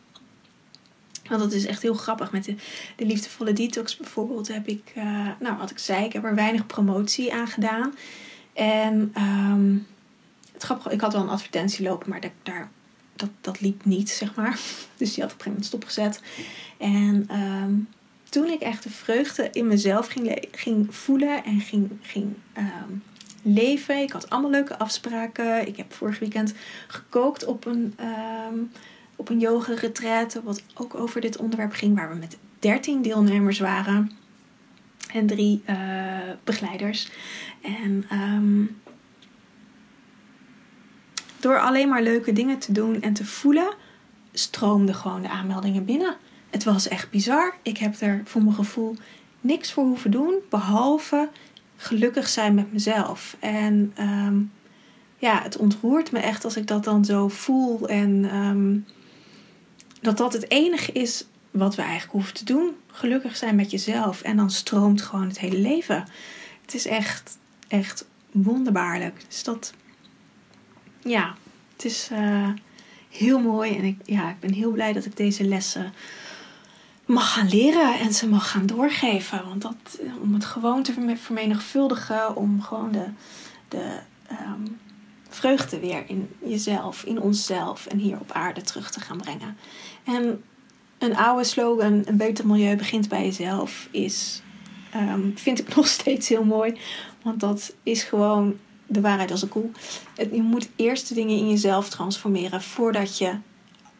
Want 1.29 1.43
dat 1.43 1.53
is 1.53 1.67
echt 1.67 1.83
heel 1.83 1.95
grappig. 1.95 2.33
Met 2.33 2.45
de, 2.45 2.55
de 2.97 3.07
liefdevolle 3.07 3.53
detox 3.53 3.97
bijvoorbeeld 3.97 4.49
heb 4.49 4.69
ik, 4.69 4.93
uh, 4.97 5.29
nou 5.41 5.57
wat 5.57 5.71
ik 5.71 5.79
zei, 5.79 6.05
ik 6.05 6.13
heb 6.13 6.25
er 6.25 6.35
weinig 6.35 6.67
promotie 6.67 7.35
aan 7.35 7.49
gedaan. 7.49 7.95
En 8.53 9.15
um, 9.17 9.87
ik 10.91 11.01
had 11.01 11.13
wel 11.13 11.23
een 11.23 11.29
advertentie 11.29 11.85
lopen, 11.85 12.11
maar 12.11 12.21
dat, 12.21 12.31
daar, 12.43 12.71
dat, 13.17 13.29
dat 13.41 13.61
liep 13.61 13.85
niet, 13.85 14.11
zeg 14.11 14.35
maar. 14.35 14.59
Dus 14.97 15.15
die 15.15 15.23
had 15.23 15.33
op 15.33 15.39
een 15.39 15.45
gegeven 15.45 15.51
moment 15.51 15.65
stopgezet. 15.65 16.23
En 16.79 17.39
um, 17.41 17.89
toen 18.29 18.47
ik 18.47 18.61
echt 18.61 18.83
de 18.83 18.91
vreugde 18.91 19.49
in 19.53 19.67
mezelf 19.67 20.07
ging, 20.07 20.49
ging 20.53 20.95
voelen 20.95 21.45
en 21.45 21.61
ging, 21.61 21.91
ging 22.03 22.35
um, 22.59 23.03
leven. 23.43 24.03
Ik 24.03 24.13
had 24.13 24.31
allemaal 24.31 24.51
leuke 24.51 24.79
afspraken. 24.79 25.67
Ik 25.67 25.77
heb 25.77 25.93
vorig 25.93 26.19
weekend 26.19 26.55
gekookt 26.87 27.45
op 27.45 27.67
een 27.67 27.95
op 29.21 29.29
een 29.29 29.39
yoga 29.39 29.75
retraite, 29.75 30.43
wat 30.43 30.63
ook 30.75 30.95
over 30.95 31.21
dit 31.21 31.37
onderwerp 31.37 31.73
ging, 31.73 31.97
waar 31.97 32.09
we 32.11 32.15
met 32.15 32.39
13 32.59 33.03
deelnemers 33.03 33.59
waren 33.59 34.11
en 35.13 35.27
drie 35.27 35.63
uh, 35.71 35.77
begeleiders. 36.45 37.11
En 37.63 38.07
um, 38.13 38.81
door 41.43 41.61
alleen 41.61 41.89
maar 41.89 42.03
leuke 42.03 42.33
dingen 42.33 42.59
te 42.59 42.73
doen 42.73 43.03
en 43.03 43.13
te 43.13 43.25
voelen, 43.25 43.75
stroomden 44.33 44.95
gewoon 44.95 45.23
de 45.23 45.29
aanmeldingen 45.29 45.85
binnen. 45.85 46.17
Het 46.51 46.65
was 46.65 46.89
echt 46.89 47.11
bizar. 47.11 47.55
Ik 47.63 47.79
heb 47.79 48.01
er 48.01 48.23
voor 48.25 48.43
mijn 48.43 48.55
gevoel 48.55 48.97
niks 49.41 49.73
voor 49.73 49.85
hoeven 49.85 50.11
doen, 50.11 50.35
behalve 50.51 51.29
gelukkig 51.77 52.29
zijn 52.29 52.55
met 52.55 52.73
mezelf. 52.73 53.37
En 53.39 53.95
um, 54.01 54.53
ja, 55.19 55.43
het 55.43 55.57
ontroert 55.57 56.13
me 56.13 56.19
echt 56.19 56.45
als 56.45 56.57
ik 56.57 56.67
dat 56.67 56.85
dan 56.85 57.05
zo 57.05 57.29
voel 57.29 57.89
en 57.89 58.37
um, 58.37 58.87
dat 60.01 60.17
dat 60.17 60.33
het 60.33 60.51
enige 60.51 60.93
is 60.93 61.27
wat 61.51 61.75
we 61.75 61.83
eigenlijk 61.83 62.13
hoeven 62.13 62.35
te 62.35 62.45
doen. 62.45 62.71
Gelukkig 62.87 63.37
zijn 63.37 63.55
met 63.55 63.71
jezelf. 63.71 64.23
En 64.23 64.37
dan 64.37 64.51
stroomt 64.51 65.03
gewoon 65.03 65.27
het 65.27 65.39
hele 65.39 65.59
leven. 65.59 66.05
Het 66.63 66.75
is 66.75 66.87
echt, 66.87 67.39
echt 67.69 68.07
wonderbaarlijk. 68.31 69.25
Dus 69.29 69.45
dat, 69.45 69.73
ja, 71.03 71.35
het 71.73 71.85
is 71.85 72.09
uh, 72.13 72.49
heel 73.09 73.39
mooi. 73.39 73.77
En 73.77 73.85
ik, 73.85 73.99
ja, 74.05 74.31
ik 74.31 74.41
ben 74.41 74.53
heel 74.53 74.71
blij 74.71 74.93
dat 74.93 75.05
ik 75.05 75.17
deze 75.17 75.45
lessen 75.45 75.93
mag 77.05 77.33
gaan 77.33 77.49
leren 77.49 77.99
en 77.99 78.15
ze 78.15 78.29
mag 78.29 78.51
gaan 78.51 78.67
doorgeven. 78.67 79.45
Want 79.49 79.63
dat, 79.63 80.01
om 80.23 80.35
het 80.35 80.45
gewoon 80.45 80.83
te 80.83 81.17
vermenigvuldigen, 81.17 82.37
om 82.37 82.63
gewoon 82.63 82.93
de, 82.93 83.07
de 83.69 83.99
um, 84.31 84.79
vreugde 85.29 85.79
weer 85.79 86.05
in 86.07 86.29
jezelf, 86.45 87.05
in 87.05 87.21
onszelf 87.21 87.87
en 87.87 87.99
hier 87.99 88.21
op 88.21 88.33
aarde 88.33 88.61
terug 88.61 88.91
te 88.91 89.01
gaan 89.01 89.19
brengen. 89.19 89.57
En 90.05 90.45
een 90.99 91.17
oude 91.17 91.45
slogan, 91.45 92.03
een 92.05 92.17
beter 92.17 92.47
milieu 92.47 92.77
begint 92.77 93.09
bij 93.09 93.25
jezelf, 93.25 93.89
is, 93.91 94.43
um, 94.97 95.33
vind 95.37 95.59
ik 95.59 95.75
nog 95.77 95.87
steeds 95.87 96.29
heel 96.29 96.45
mooi. 96.45 96.79
Want 97.23 97.41
dat 97.41 97.75
is 97.83 98.03
gewoon 98.03 98.59
de 98.91 99.01
waarheid 99.01 99.31
als 99.31 99.43
een 99.43 99.49
koe. 99.49 99.71
Je 100.33 100.43
moet 100.43 100.69
eerst 100.77 101.09
de 101.09 101.15
dingen 101.15 101.37
in 101.37 101.49
jezelf 101.49 101.89
transformeren 101.89 102.63
voordat 102.63 103.19
je 103.19 103.39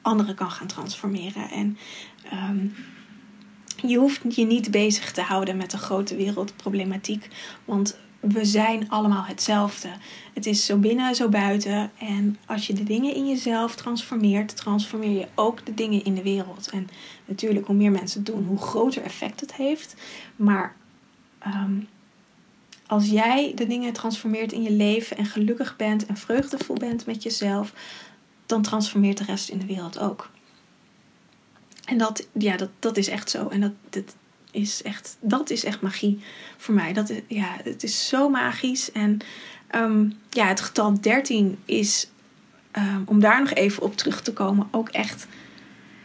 anderen 0.03 0.35
kan 0.35 0.51
gaan 0.51 0.67
transformeren. 0.67 1.51
En 1.51 1.79
um, 2.33 2.75
je 3.83 3.99
hoeft 3.99 4.35
je 4.35 4.45
niet 4.45 4.71
bezig 4.71 5.13
te 5.13 5.21
houden 5.21 5.57
met 5.57 5.71
de 5.71 5.79
grote 5.79 6.17
wereldproblematiek. 6.17 7.29
Want 7.65 7.99
we 8.21 8.45
zijn 8.45 8.91
allemaal 8.91 9.25
hetzelfde. 9.25 9.89
Het 10.35 10.47
is 10.47 10.67
zo 10.67 10.77
binnen, 10.77 11.15
zo 11.15 11.29
buiten. 11.29 11.91
En 11.99 12.37
als 12.47 12.67
je 12.67 12.73
de 12.73 12.85
dingen 12.85 13.15
in 13.15 13.29
jezelf 13.29 13.75
transformeert, 13.75 14.57
transformeer 14.57 15.19
je 15.19 15.29
ook 15.35 15.67
de 15.67 15.75
dingen 15.75 16.05
in 16.05 16.15
de 16.15 16.23
wereld. 16.23 16.71
En 16.71 16.89
natuurlijk, 17.25 17.67
hoe 17.67 17.77
meer 17.77 17.91
mensen 17.91 18.23
het 18.23 18.35
doen, 18.35 18.45
hoe 18.45 18.59
groter 18.59 19.03
effect 19.03 19.41
het 19.41 19.55
heeft. 19.55 19.95
Maar 20.37 20.77
um, 21.47 21.89
als 22.91 23.09
jij 23.09 23.53
de 23.55 23.67
dingen 23.67 23.93
transformeert 23.93 24.53
in 24.53 24.63
je 24.63 24.73
leven 24.73 25.17
en 25.17 25.25
gelukkig 25.25 25.77
bent 25.77 26.07
en 26.07 26.17
vreugdevol 26.17 26.75
bent 26.75 27.07
met 27.07 27.23
jezelf, 27.23 27.73
dan 28.47 28.63
transformeert 28.63 29.19
de 29.19 29.25
rest 29.25 29.49
in 29.49 29.59
de 29.59 29.67
wereld 29.67 29.99
ook. 29.99 30.31
En 31.85 31.99
dat, 31.99 32.27
ja, 32.33 32.57
dat, 32.57 32.69
dat 32.79 32.97
is 32.97 33.09
echt 33.09 33.31
zo. 33.31 33.49
En 33.49 33.61
dat, 33.61 33.73
dat, 33.91 34.15
is 34.51 34.83
echt, 34.83 35.17
dat 35.21 35.51
is 35.51 35.65
echt 35.65 35.81
magie 35.81 36.21
voor 36.57 36.75
mij. 36.75 36.93
Dat 36.93 37.11
is, 37.11 37.21
ja, 37.29 37.57
het 37.63 37.83
is 37.83 38.09
zo 38.09 38.29
magisch. 38.29 38.93
En 38.93 39.19
um, 39.75 40.19
ja, 40.31 40.47
het 40.47 40.61
getal 40.61 41.01
13 41.01 41.59
is, 41.65 42.09
um, 42.73 43.03
om 43.07 43.21
daar 43.21 43.41
nog 43.41 43.53
even 43.53 43.83
op 43.83 43.97
terug 43.97 44.23
te 44.23 44.33
komen, 44.33 44.69
ook 44.71 44.89
echt 44.89 45.27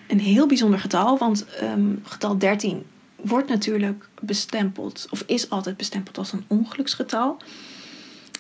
een 0.08 0.20
heel 0.20 0.48
bijzonder 0.48 0.80
getal. 0.80 1.18
Want 1.18 1.46
um, 1.62 2.02
getal 2.04 2.38
13 2.38 2.86
wordt 3.28 3.50
natuurlijk 3.50 4.10
bestempeld, 4.22 5.08
of 5.10 5.24
is 5.26 5.50
altijd 5.50 5.78
bestempeld 5.78 6.18
als 6.18 6.32
een 6.32 6.46
ongeluksgetal. 6.48 7.38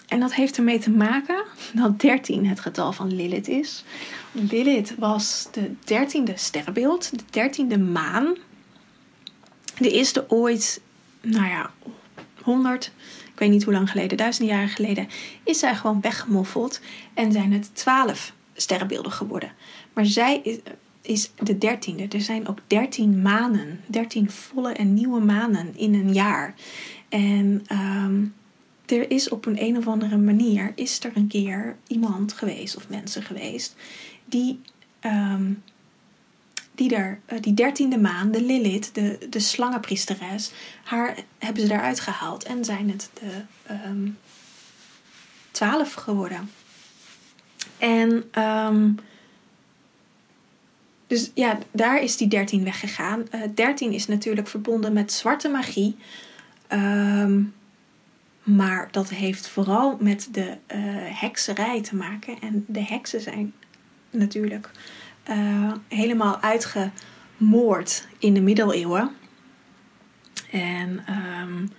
En 0.08 0.20
dat 0.20 0.34
heeft 0.34 0.58
ermee 0.58 0.80
te 0.80 0.92
maken 0.92 1.44
dat 1.74 2.00
13 2.00 2.46
het 2.46 2.60
getal 2.60 2.92
van 2.94 3.16
Lilith 3.16 3.48
is. 3.48 3.84
Lilith 4.32 4.96
was 4.98 5.48
de 5.52 5.74
dertiende 5.84 6.34
sterrenbeeld, 6.36 7.18
de 7.18 7.24
dertiende 7.30 7.78
maan 7.78 8.38
de 9.78 9.92
eerste 9.92 10.26
ooit, 10.30 10.82
nou 11.22 11.48
ja, 11.48 11.72
100, 12.42 12.92
ik 13.34 13.40
weet 13.40 13.50
niet 13.50 13.64
hoe 13.64 13.74
lang 13.74 13.90
geleden, 13.90 14.18
duizenden 14.18 14.56
jaren 14.56 14.70
geleden, 14.70 15.08
is 15.44 15.60
zij 15.60 15.76
gewoon 15.76 16.02
weggemoffeld 16.02 16.80
en 17.14 17.32
zijn 17.32 17.54
het 17.54 17.76
12 17.76 18.34
sterrenbeelden 18.54 19.12
geworden. 19.12 19.52
Maar 19.94 20.06
zij 20.06 20.62
is, 21.06 21.32
de 21.44 21.58
dertiende. 21.58 22.08
Er 22.08 22.22
zijn 22.22 22.48
ook 22.48 22.60
13 22.68 23.22
manen, 23.22 23.80
13 23.86 24.32
volle 24.32 24.74
en 24.74 24.94
nieuwe 24.94 25.20
manen 25.20 25.78
in 25.78 25.94
een 25.94 26.14
jaar. 26.14 26.54
En 27.10 27.66
um, 27.72 28.34
er 28.86 29.12
is 29.12 29.30
op 29.30 29.46
een, 29.46 29.64
een 29.64 29.78
of 29.78 29.88
andere 29.88 30.18
manier, 30.18 30.72
is 30.76 31.04
er 31.04 31.12
een 31.16 31.28
keer 31.28 31.78
iemand 31.88 32.34
geweest 32.34 32.76
of 32.76 32.90
mensen 32.90 33.24
geweest 33.24 33.76
die 34.26 34.60
um, 35.02 35.64
die, 36.76 36.96
er, 36.96 37.20
eh, 37.26 37.42
die 37.42 37.54
dertiende 37.54 37.98
maan, 37.98 38.32
de 38.32 38.42
Lilith, 38.42 38.90
de, 38.94 39.18
de 39.30 39.40
slangenpriesteres, 39.40 40.52
haar 40.84 41.18
hebben 41.38 41.62
ze 41.62 41.68
daaruit 41.68 42.00
gehaald 42.00 42.44
en 42.44 42.66
zijn 42.66 42.90
het 42.90 43.10
de 43.14 43.42
um, 43.88 44.18
twaalf 45.52 45.94
geworden. 45.94 46.52
En 47.78 48.24
dus 51.08 51.32
ja, 51.34 51.58
daar 51.72 52.02
is 52.02 52.18
die 52.18 52.28
dertien 52.28 52.64
weggegaan. 52.64 53.24
Uh, 53.32 53.42
dertien 53.56 53.92
is 53.92 54.08
natuurlijk 54.08 54.48
verbonden 54.48 54.94
met 54.94 55.12
zwarte 55.12 55.50
magie. 55.50 55.96
Um, 56.70 57.54
maar 58.44 58.88
dat 58.92 59.10
heeft 59.10 59.48
vooral 59.48 59.98
met 60.00 60.28
de 60.32 60.42
uh, 60.42 60.78
hekserij 61.22 61.82
te 61.82 61.96
maken. 61.96 62.40
En 62.42 62.66
de 62.68 62.84
heksen 62.84 63.22
zijn 63.22 63.54
natuurlijk 64.10 64.70
uh, 65.30 65.72
helemaal 65.88 66.40
uitgemoord 66.40 68.08
in 68.20 68.34
de 68.34 68.42
middeleeuwen. 68.42 69.10
En 70.52 71.06
um, 71.42 71.72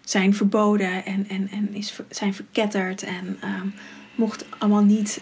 zijn 0.00 0.34
verboden 0.34 1.04
en, 1.04 1.28
en, 1.28 1.48
en 1.50 1.74
is, 1.74 2.00
zijn 2.10 2.34
verketterd. 2.34 3.02
En 3.02 3.38
um, 3.44 3.74
mocht 4.14 4.44
allemaal 4.58 4.84
niet 4.84 5.20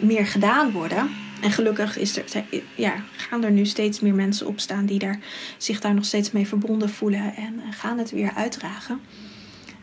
meer 0.00 0.26
gedaan 0.26 0.70
worden. 0.70 1.10
En 1.40 1.50
gelukkig 1.50 1.98
is 1.98 2.16
er, 2.16 2.44
ja, 2.74 2.94
gaan 3.16 3.44
er 3.44 3.50
nu 3.50 3.66
steeds 3.66 4.00
meer 4.00 4.14
mensen 4.14 4.46
opstaan 4.46 4.86
die 4.86 4.98
daar, 4.98 5.18
zich 5.56 5.80
daar 5.80 5.94
nog 5.94 6.04
steeds 6.04 6.30
mee 6.30 6.46
verbonden 6.46 6.90
voelen. 6.90 7.34
En 7.34 7.54
uh, 7.54 7.62
gaan 7.70 7.98
het 7.98 8.10
weer 8.10 8.32
uitdragen. 8.34 9.00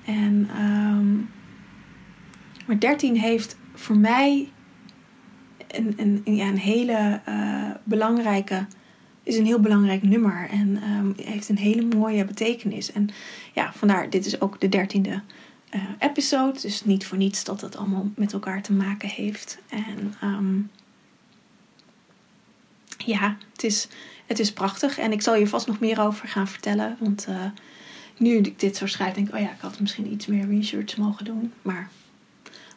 En, 0.05 0.49
um, 0.59 1.29
maar 2.65 2.79
13 2.79 3.17
heeft 3.17 3.57
voor 3.73 3.97
mij 3.97 4.49
een, 5.67 5.93
een, 5.97 6.35
ja, 6.35 6.47
een 6.47 6.57
hele 6.57 7.21
uh, 7.29 7.69
belangrijke 7.83 8.65
is 9.23 9.37
een 9.37 9.45
heel 9.45 9.59
belangrijk 9.59 10.03
nummer 10.03 10.49
en 10.49 10.83
um, 10.83 11.13
heeft 11.23 11.49
een 11.49 11.57
hele 11.57 11.95
mooie 11.95 12.25
betekenis. 12.25 12.91
En 12.91 13.09
ja, 13.53 13.73
vandaar, 13.73 14.09
dit 14.09 14.25
is 14.25 14.41
ook 14.41 14.61
de 14.61 14.69
dertiende 14.69 15.21
uh, 15.75 15.81
episode. 15.99 16.61
Dus 16.61 16.85
niet 16.85 17.05
voor 17.05 17.17
niets 17.17 17.43
dat 17.43 17.61
het 17.61 17.75
allemaal 17.75 18.09
met 18.15 18.33
elkaar 18.33 18.61
te 18.61 18.73
maken 18.73 19.09
heeft. 19.09 19.57
En 19.69 20.13
um, 20.23 20.69
ja, 23.05 23.37
het 23.51 23.63
is, 23.63 23.87
het 24.25 24.39
is 24.39 24.53
prachtig. 24.53 24.97
En 24.97 25.11
ik 25.11 25.21
zal 25.21 25.35
je 25.35 25.47
vast 25.47 25.67
nog 25.67 25.79
meer 25.79 26.01
over 26.01 26.27
gaan 26.27 26.47
vertellen. 26.47 26.97
Want 26.99 27.25
uh, 27.29 27.45
nu 28.17 28.37
ik 28.37 28.59
dit 28.59 28.77
zo 28.77 28.87
schrijf, 28.87 29.13
denk 29.13 29.27
ik, 29.27 29.33
oh 29.33 29.39
ja, 29.39 29.51
ik 29.51 29.61
had 29.61 29.79
misschien 29.79 30.11
iets 30.11 30.25
meer 30.25 30.47
research 30.47 30.97
mogen 30.97 31.25
doen. 31.25 31.53
Maar 31.61 31.89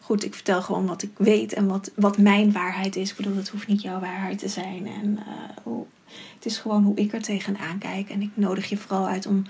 goed, 0.01 0.25
ik 0.25 0.35
vertel 0.35 0.63
gewoon 0.63 0.87
wat 0.87 1.03
ik 1.03 1.11
weet 1.17 1.53
en 1.53 1.67
wat, 1.67 1.91
wat 1.95 2.19
mijn 2.19 2.53
waarheid 2.53 2.97
is. 2.97 3.11
Ik 3.11 3.17
bedoel, 3.17 3.37
het 3.37 3.49
hoeft 3.49 3.67
niet 3.67 3.83
jouw 3.83 4.01
waarheid 4.01 4.39
te 4.39 4.49
zijn. 4.49 4.87
En 4.87 5.19
hoe, 5.63 5.87
het 6.35 6.47
is 6.47 6.59
gewoon 6.59 6.85
hoe 6.85 6.97
ik 6.97 7.13
er 7.13 7.23
tegenaan 7.23 7.79
kijk. 7.79 8.11
En 8.11 8.23
ik 8.23 8.31
nodig 8.35 8.69
je 8.69 8.77
vooral 8.77 9.07
uit 9.07 9.27
om 9.27 9.45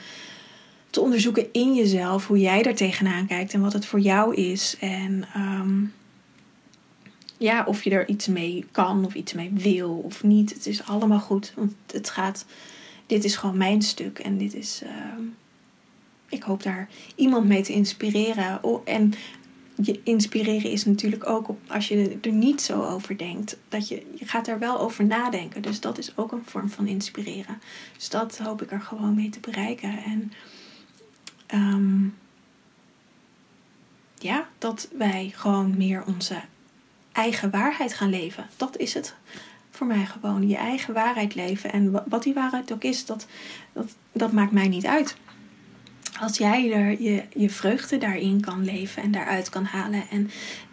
te 0.90 1.00
onderzoeken 1.00 1.52
in 1.52 1.74
jezelf 1.74 2.26
hoe 2.26 2.38
jij 2.38 2.62
er 2.62 2.74
tegenaan 2.74 3.26
kijkt 3.26 3.52
en 3.52 3.60
wat 3.60 3.72
het 3.72 3.86
voor 3.86 4.00
jou 4.00 4.34
is. 4.34 4.76
En 4.80 5.24
um, 5.36 5.92
ja, 7.38 7.64
of 7.64 7.84
je 7.84 7.90
er 7.90 8.08
iets 8.08 8.26
mee 8.26 8.64
kan 8.70 9.04
of 9.04 9.14
iets 9.14 9.32
mee 9.32 9.50
wil 9.52 9.90
of 9.90 10.22
niet. 10.22 10.54
Het 10.54 10.66
is 10.66 10.86
allemaal 10.86 11.20
goed. 11.20 11.52
Want 11.56 11.74
het 11.86 12.10
gaat. 12.10 12.44
Dit 13.06 13.24
is 13.24 13.36
gewoon 13.36 13.56
mijn 13.56 13.82
stuk. 13.82 14.18
En 14.18 14.38
dit 14.38 14.54
is. 14.54 14.80
Uh, 14.82 14.90
ik 16.28 16.42
hoop 16.42 16.62
daar 16.62 16.88
iemand 17.14 17.46
mee 17.46 17.62
te 17.62 17.72
inspireren. 17.72 18.58
Oh, 18.62 18.82
en 18.84 19.12
je 19.82 20.00
inspireren 20.02 20.70
is 20.70 20.84
natuurlijk 20.84 21.28
ook 21.28 21.48
als 21.66 21.88
je 21.88 22.18
er 22.22 22.32
niet 22.32 22.62
zo 22.62 22.82
over 22.82 23.18
denkt. 23.18 23.58
Dat 23.68 23.88
je, 23.88 24.06
je 24.14 24.26
gaat 24.26 24.48
er 24.48 24.58
wel 24.58 24.80
over 24.80 25.04
nadenken. 25.04 25.62
Dus 25.62 25.80
dat 25.80 25.98
is 25.98 26.16
ook 26.16 26.32
een 26.32 26.44
vorm 26.44 26.68
van 26.68 26.86
inspireren. 26.86 27.60
Dus 27.96 28.08
dat 28.08 28.38
hoop 28.38 28.62
ik 28.62 28.72
er 28.72 28.80
gewoon 28.80 29.14
mee 29.14 29.28
te 29.28 29.40
bereiken. 29.40 29.98
En 30.04 30.32
um, 31.54 32.14
ja, 34.18 34.48
dat 34.58 34.88
wij 34.96 35.32
gewoon 35.34 35.76
meer 35.76 36.04
onze 36.06 36.40
eigen 37.16 37.50
waarheid 37.50 37.94
gaan 37.94 38.10
leven. 38.10 38.46
Dat 38.56 38.76
is 38.76 38.94
het 38.94 39.14
voor 39.70 39.86
mij 39.86 40.06
gewoon. 40.06 40.48
Je 40.48 40.56
eigen 40.56 40.94
waarheid 40.94 41.34
leven. 41.34 41.72
En 41.72 42.02
wat 42.08 42.22
die 42.22 42.34
waarheid 42.34 42.72
ook 42.72 42.84
is, 42.84 43.06
dat, 43.06 43.26
dat, 44.12 44.32
maakt 44.32 44.52
mij 44.52 44.68
niet 44.68 44.86
uit 44.86 45.16
als 46.20 46.38
jij 46.38 46.72
er 46.72 47.02
je, 47.02 47.22
je 47.34 47.50
vreugde 47.50 47.98
daarin 47.98 48.40
kan 48.40 48.64
leven 48.64 49.02
en 49.02 49.10
daaruit 49.10 49.48
kan 49.48 49.64
halen 49.64 50.04
en 50.10 50.30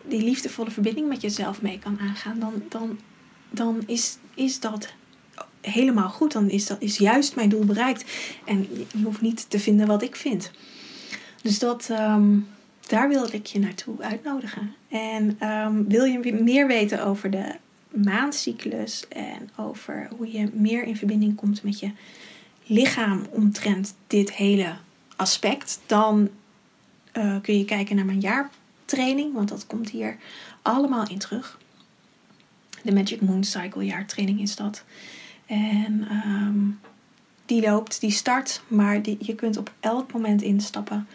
die 0.08 0.24
liefdevolle 0.24 0.72
verbinding 0.72 1.08
met 1.08 1.22
jezelf 1.22 1.62
mee 1.62 1.80
kan 1.80 2.00
aangaan, 2.00 2.40
dan, 2.40 2.64
dan, 2.70 3.00
dan 3.50 3.84
is, 3.86 4.18
is 4.34 4.60
dat 4.60 4.94
helemaal 5.62 6.10
goed. 6.10 6.32
Dan 6.32 6.50
is, 6.50 6.66
dat, 6.66 6.82
is 6.82 6.98
juist 6.98 7.36
mijn 7.36 7.50
doel 7.50 7.66
bereikt. 7.66 8.12
En 8.46 8.68
je 8.72 9.04
hoeft 9.04 9.22
niet 9.22 9.50
te 9.50 9.60
vinden 9.60 9.88
wat 9.88 10.02
ik 10.02 10.16
vind. 10.16 10.52
Dus 11.42 11.60
dat, 11.60 11.90
um, 11.92 12.48
daar 12.88 13.10
wilde 13.10 13.32
ik 13.32 13.46
je 13.46 13.60
naartoe 13.60 14.02
uitnodigen. 14.02 14.76
En 14.90 15.50
um, 15.50 15.88
wil 15.88 16.04
je 16.04 16.34
meer 16.34 16.68
weten 16.68 17.06
over 17.06 17.30
de 17.30 17.56
maandcyclus 17.88 19.08
en 19.08 19.50
over 19.56 20.10
hoe 20.18 20.32
je 20.32 20.50
meer 20.54 20.84
in 20.84 20.98
verbinding 20.98 21.36
komt 21.36 21.64
met 21.64 21.80
je 21.80 21.92
lichaam 22.66 23.26
omtrent 23.30 23.96
dit 24.08 24.34
hele 24.34 24.74
aspect, 25.16 25.80
dan 25.86 26.30
uh, 27.14 27.36
kun 27.42 27.58
je 27.58 27.66
kijken 27.66 27.96
naar 27.96 28.06
mijn 28.06 28.20
jaartraining, 28.20 29.34
want 29.34 29.50
dat 29.50 29.68
komt 29.68 29.90
hier 29.90 30.18
allemaal 30.62 31.10
in 31.10 31.18
terug. 31.18 31.60
De 32.82 32.94
Magic 32.94 33.22
Moon 33.22 33.44
Cycle 33.44 33.86
jaartraining 33.86 34.42
is 34.42 34.56
dat. 34.56 34.84
En 35.46 36.08
um, 36.12 36.80
die 37.46 37.62
loopt, 37.62 38.00
die 38.00 38.12
start, 38.12 38.62
maar 38.68 39.02
die, 39.02 39.18
je 39.20 39.36
kunt 39.36 39.58
op 39.58 39.72
elk 39.80 40.14
moment 40.14 40.42
instappen 40.42 41.08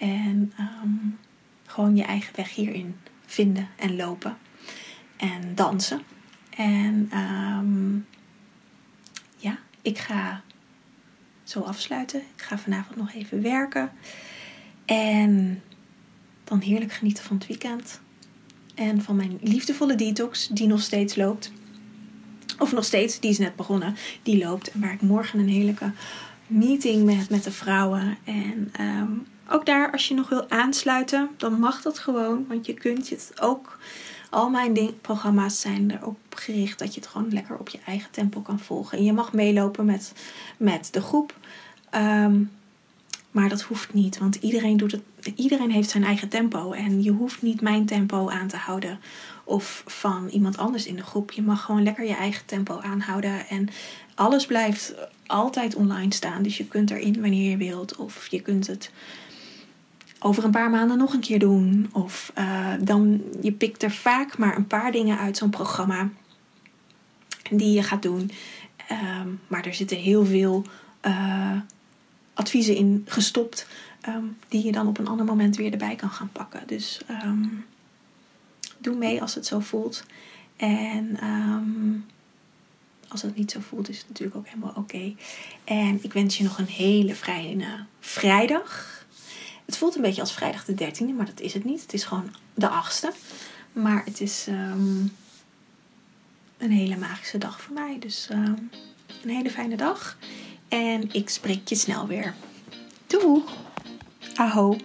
en 0.00 0.52
um, 0.58 1.18
gewoon 1.66 1.96
je 1.96 2.02
eigen 2.02 2.36
weg 2.36 2.54
hierin 2.54 2.96
vinden 3.26 3.68
en 3.76 3.96
lopen 3.96 4.36
en 5.16 5.54
dansen. 5.54 6.02
En 6.56 7.10
um, 7.18 8.06
ja, 9.36 9.58
ik 9.82 9.98
ga 9.98 10.42
zo 11.44 11.60
afsluiten. 11.60 12.20
Ik 12.20 12.42
ga 12.42 12.58
vanavond 12.58 12.96
nog 12.96 13.12
even 13.12 13.42
werken. 13.42 13.90
En 14.84 15.62
dan 16.44 16.60
heerlijk 16.60 16.92
genieten 16.92 17.24
van 17.24 17.36
het 17.36 17.46
weekend. 17.46 18.00
En 18.74 19.02
van 19.02 19.16
mijn 19.16 19.38
liefdevolle 19.40 19.94
detox, 19.94 20.48
die 20.48 20.66
nog 20.66 20.80
steeds 20.80 21.16
loopt. 21.16 21.52
Of 22.58 22.72
nog 22.72 22.84
steeds, 22.84 23.20
die 23.20 23.30
is 23.30 23.38
net 23.38 23.56
begonnen. 23.56 23.96
Die 24.22 24.38
loopt. 24.38 24.70
En 24.70 24.80
waar 24.80 24.92
ik 24.92 25.02
morgen 25.02 25.38
een 25.38 25.48
heerlijke 25.48 25.92
meeting 26.46 27.04
met, 27.04 27.30
met 27.30 27.44
de 27.44 27.52
vrouwen. 27.52 28.18
En 28.24 28.72
um, 28.80 29.26
ook 29.50 29.66
daar, 29.66 29.92
als 29.92 30.08
je 30.08 30.14
nog 30.14 30.28
wil 30.28 30.50
aansluiten, 30.50 31.30
dan 31.36 31.58
mag 31.58 31.82
dat 31.82 31.98
gewoon. 31.98 32.46
Want 32.48 32.66
je 32.66 32.74
kunt 32.74 33.10
het 33.10 33.32
ook 33.40 33.78
al 34.30 34.50
mijn 34.50 34.72
ding, 34.72 35.00
programma's 35.00 35.60
zijn 35.60 35.90
erop 35.90 36.18
gericht 36.28 36.78
dat 36.78 36.94
je 36.94 37.00
het 37.00 37.08
gewoon 37.08 37.32
lekker 37.32 37.58
op 37.58 37.68
je 37.68 37.78
eigen 37.86 38.10
tempo 38.10 38.40
kan 38.40 38.58
volgen. 38.58 38.98
En 38.98 39.04
je 39.04 39.12
mag 39.12 39.32
meelopen 39.32 39.84
met, 39.84 40.12
met 40.56 40.88
de 40.92 41.00
groep. 41.00 41.34
Um, 41.94 42.50
maar 43.30 43.48
dat 43.48 43.62
hoeft 43.62 43.94
niet, 43.94 44.18
want 44.18 44.34
iedereen, 44.34 44.76
doet 44.76 44.92
het, 44.92 45.02
iedereen 45.34 45.70
heeft 45.70 45.90
zijn 45.90 46.04
eigen 46.04 46.28
tempo. 46.28 46.72
En 46.72 47.02
je 47.02 47.10
hoeft 47.10 47.42
niet 47.42 47.60
mijn 47.60 47.86
tempo 47.86 48.28
aan 48.28 48.48
te 48.48 48.56
houden 48.56 49.00
of 49.44 49.82
van 49.86 50.28
iemand 50.28 50.58
anders 50.58 50.86
in 50.86 50.96
de 50.96 51.02
groep. 51.02 51.30
Je 51.30 51.42
mag 51.42 51.64
gewoon 51.64 51.82
lekker 51.82 52.06
je 52.06 52.14
eigen 52.14 52.46
tempo 52.46 52.80
aanhouden. 52.80 53.48
En 53.48 53.68
alles 54.14 54.46
blijft 54.46 54.94
altijd 55.26 55.74
online 55.74 56.14
staan. 56.14 56.42
Dus 56.42 56.56
je 56.56 56.66
kunt 56.66 56.90
erin 56.90 57.20
wanneer 57.20 57.50
je 57.50 57.56
wilt. 57.56 57.96
Of 57.96 58.26
je 58.26 58.40
kunt 58.40 58.66
het 58.66 58.90
over 60.22 60.44
een 60.44 60.50
paar 60.50 60.70
maanden 60.70 60.98
nog 60.98 61.12
een 61.12 61.20
keer 61.20 61.38
doen. 61.38 61.90
Of 61.92 62.32
uh, 62.38 62.72
dan, 62.80 63.22
je 63.40 63.52
pikt 63.52 63.82
er 63.82 63.90
vaak 63.90 64.38
maar 64.38 64.56
een 64.56 64.66
paar 64.66 64.92
dingen 64.92 65.18
uit 65.18 65.36
zo'n 65.36 65.50
programma 65.50 66.08
die 67.50 67.72
je 67.72 67.82
gaat 67.82 68.02
doen. 68.02 68.30
Um, 69.22 69.40
maar 69.48 69.66
er 69.66 69.74
zitten 69.74 69.96
heel 69.96 70.24
veel 70.24 70.64
uh, 71.06 71.56
adviezen 72.34 72.76
in 72.76 73.04
gestopt, 73.06 73.66
um, 74.08 74.36
die 74.48 74.64
je 74.64 74.72
dan 74.72 74.86
op 74.86 74.98
een 74.98 75.08
ander 75.08 75.26
moment 75.26 75.56
weer 75.56 75.72
erbij 75.72 75.94
kan 75.94 76.10
gaan 76.10 76.30
pakken. 76.32 76.62
Dus 76.66 77.00
um, 77.24 77.64
doe 78.78 78.96
mee 78.96 79.20
als 79.20 79.34
het 79.34 79.46
zo 79.46 79.60
voelt. 79.60 80.04
En 80.56 81.18
als 83.08 83.22
het 83.22 83.36
niet 83.36 83.50
zo 83.50 83.60
voelt, 83.60 83.88
is 83.88 83.98
het 83.98 84.08
natuurlijk 84.08 84.36
ook 84.36 84.46
helemaal 84.46 84.74
oké. 84.76 85.14
En 85.64 85.98
ik 86.02 86.12
wens 86.12 86.38
je 86.38 86.44
nog 86.44 86.58
een 86.58 86.66
hele 86.66 87.14
fijne 87.14 87.84
vrijdag. 88.00 88.99
Het 89.70 89.78
voelt 89.78 89.96
een 89.96 90.02
beetje 90.02 90.20
als 90.20 90.32
vrijdag 90.32 90.64
de 90.64 90.74
13e, 90.74 91.16
maar 91.16 91.26
dat 91.26 91.40
is 91.40 91.54
het 91.54 91.64
niet. 91.64 91.82
Het 91.82 91.92
is 91.92 92.04
gewoon 92.04 92.34
de 92.54 92.68
8e. 92.68 93.16
Maar 93.72 94.04
het 94.04 94.20
is 94.20 94.46
um, 94.48 95.16
een 96.58 96.70
hele 96.70 96.96
magische 96.96 97.38
dag 97.38 97.60
voor 97.60 97.74
mij. 97.74 97.96
Dus 97.98 98.28
um, 98.32 98.70
een 99.22 99.30
hele 99.30 99.50
fijne 99.50 99.76
dag. 99.76 100.16
En 100.68 101.12
ik 101.12 101.28
spreek 101.28 101.68
je 101.68 101.74
snel 101.74 102.06
weer. 102.06 102.34
Doei! 103.06 103.42
Aho! 104.34 104.76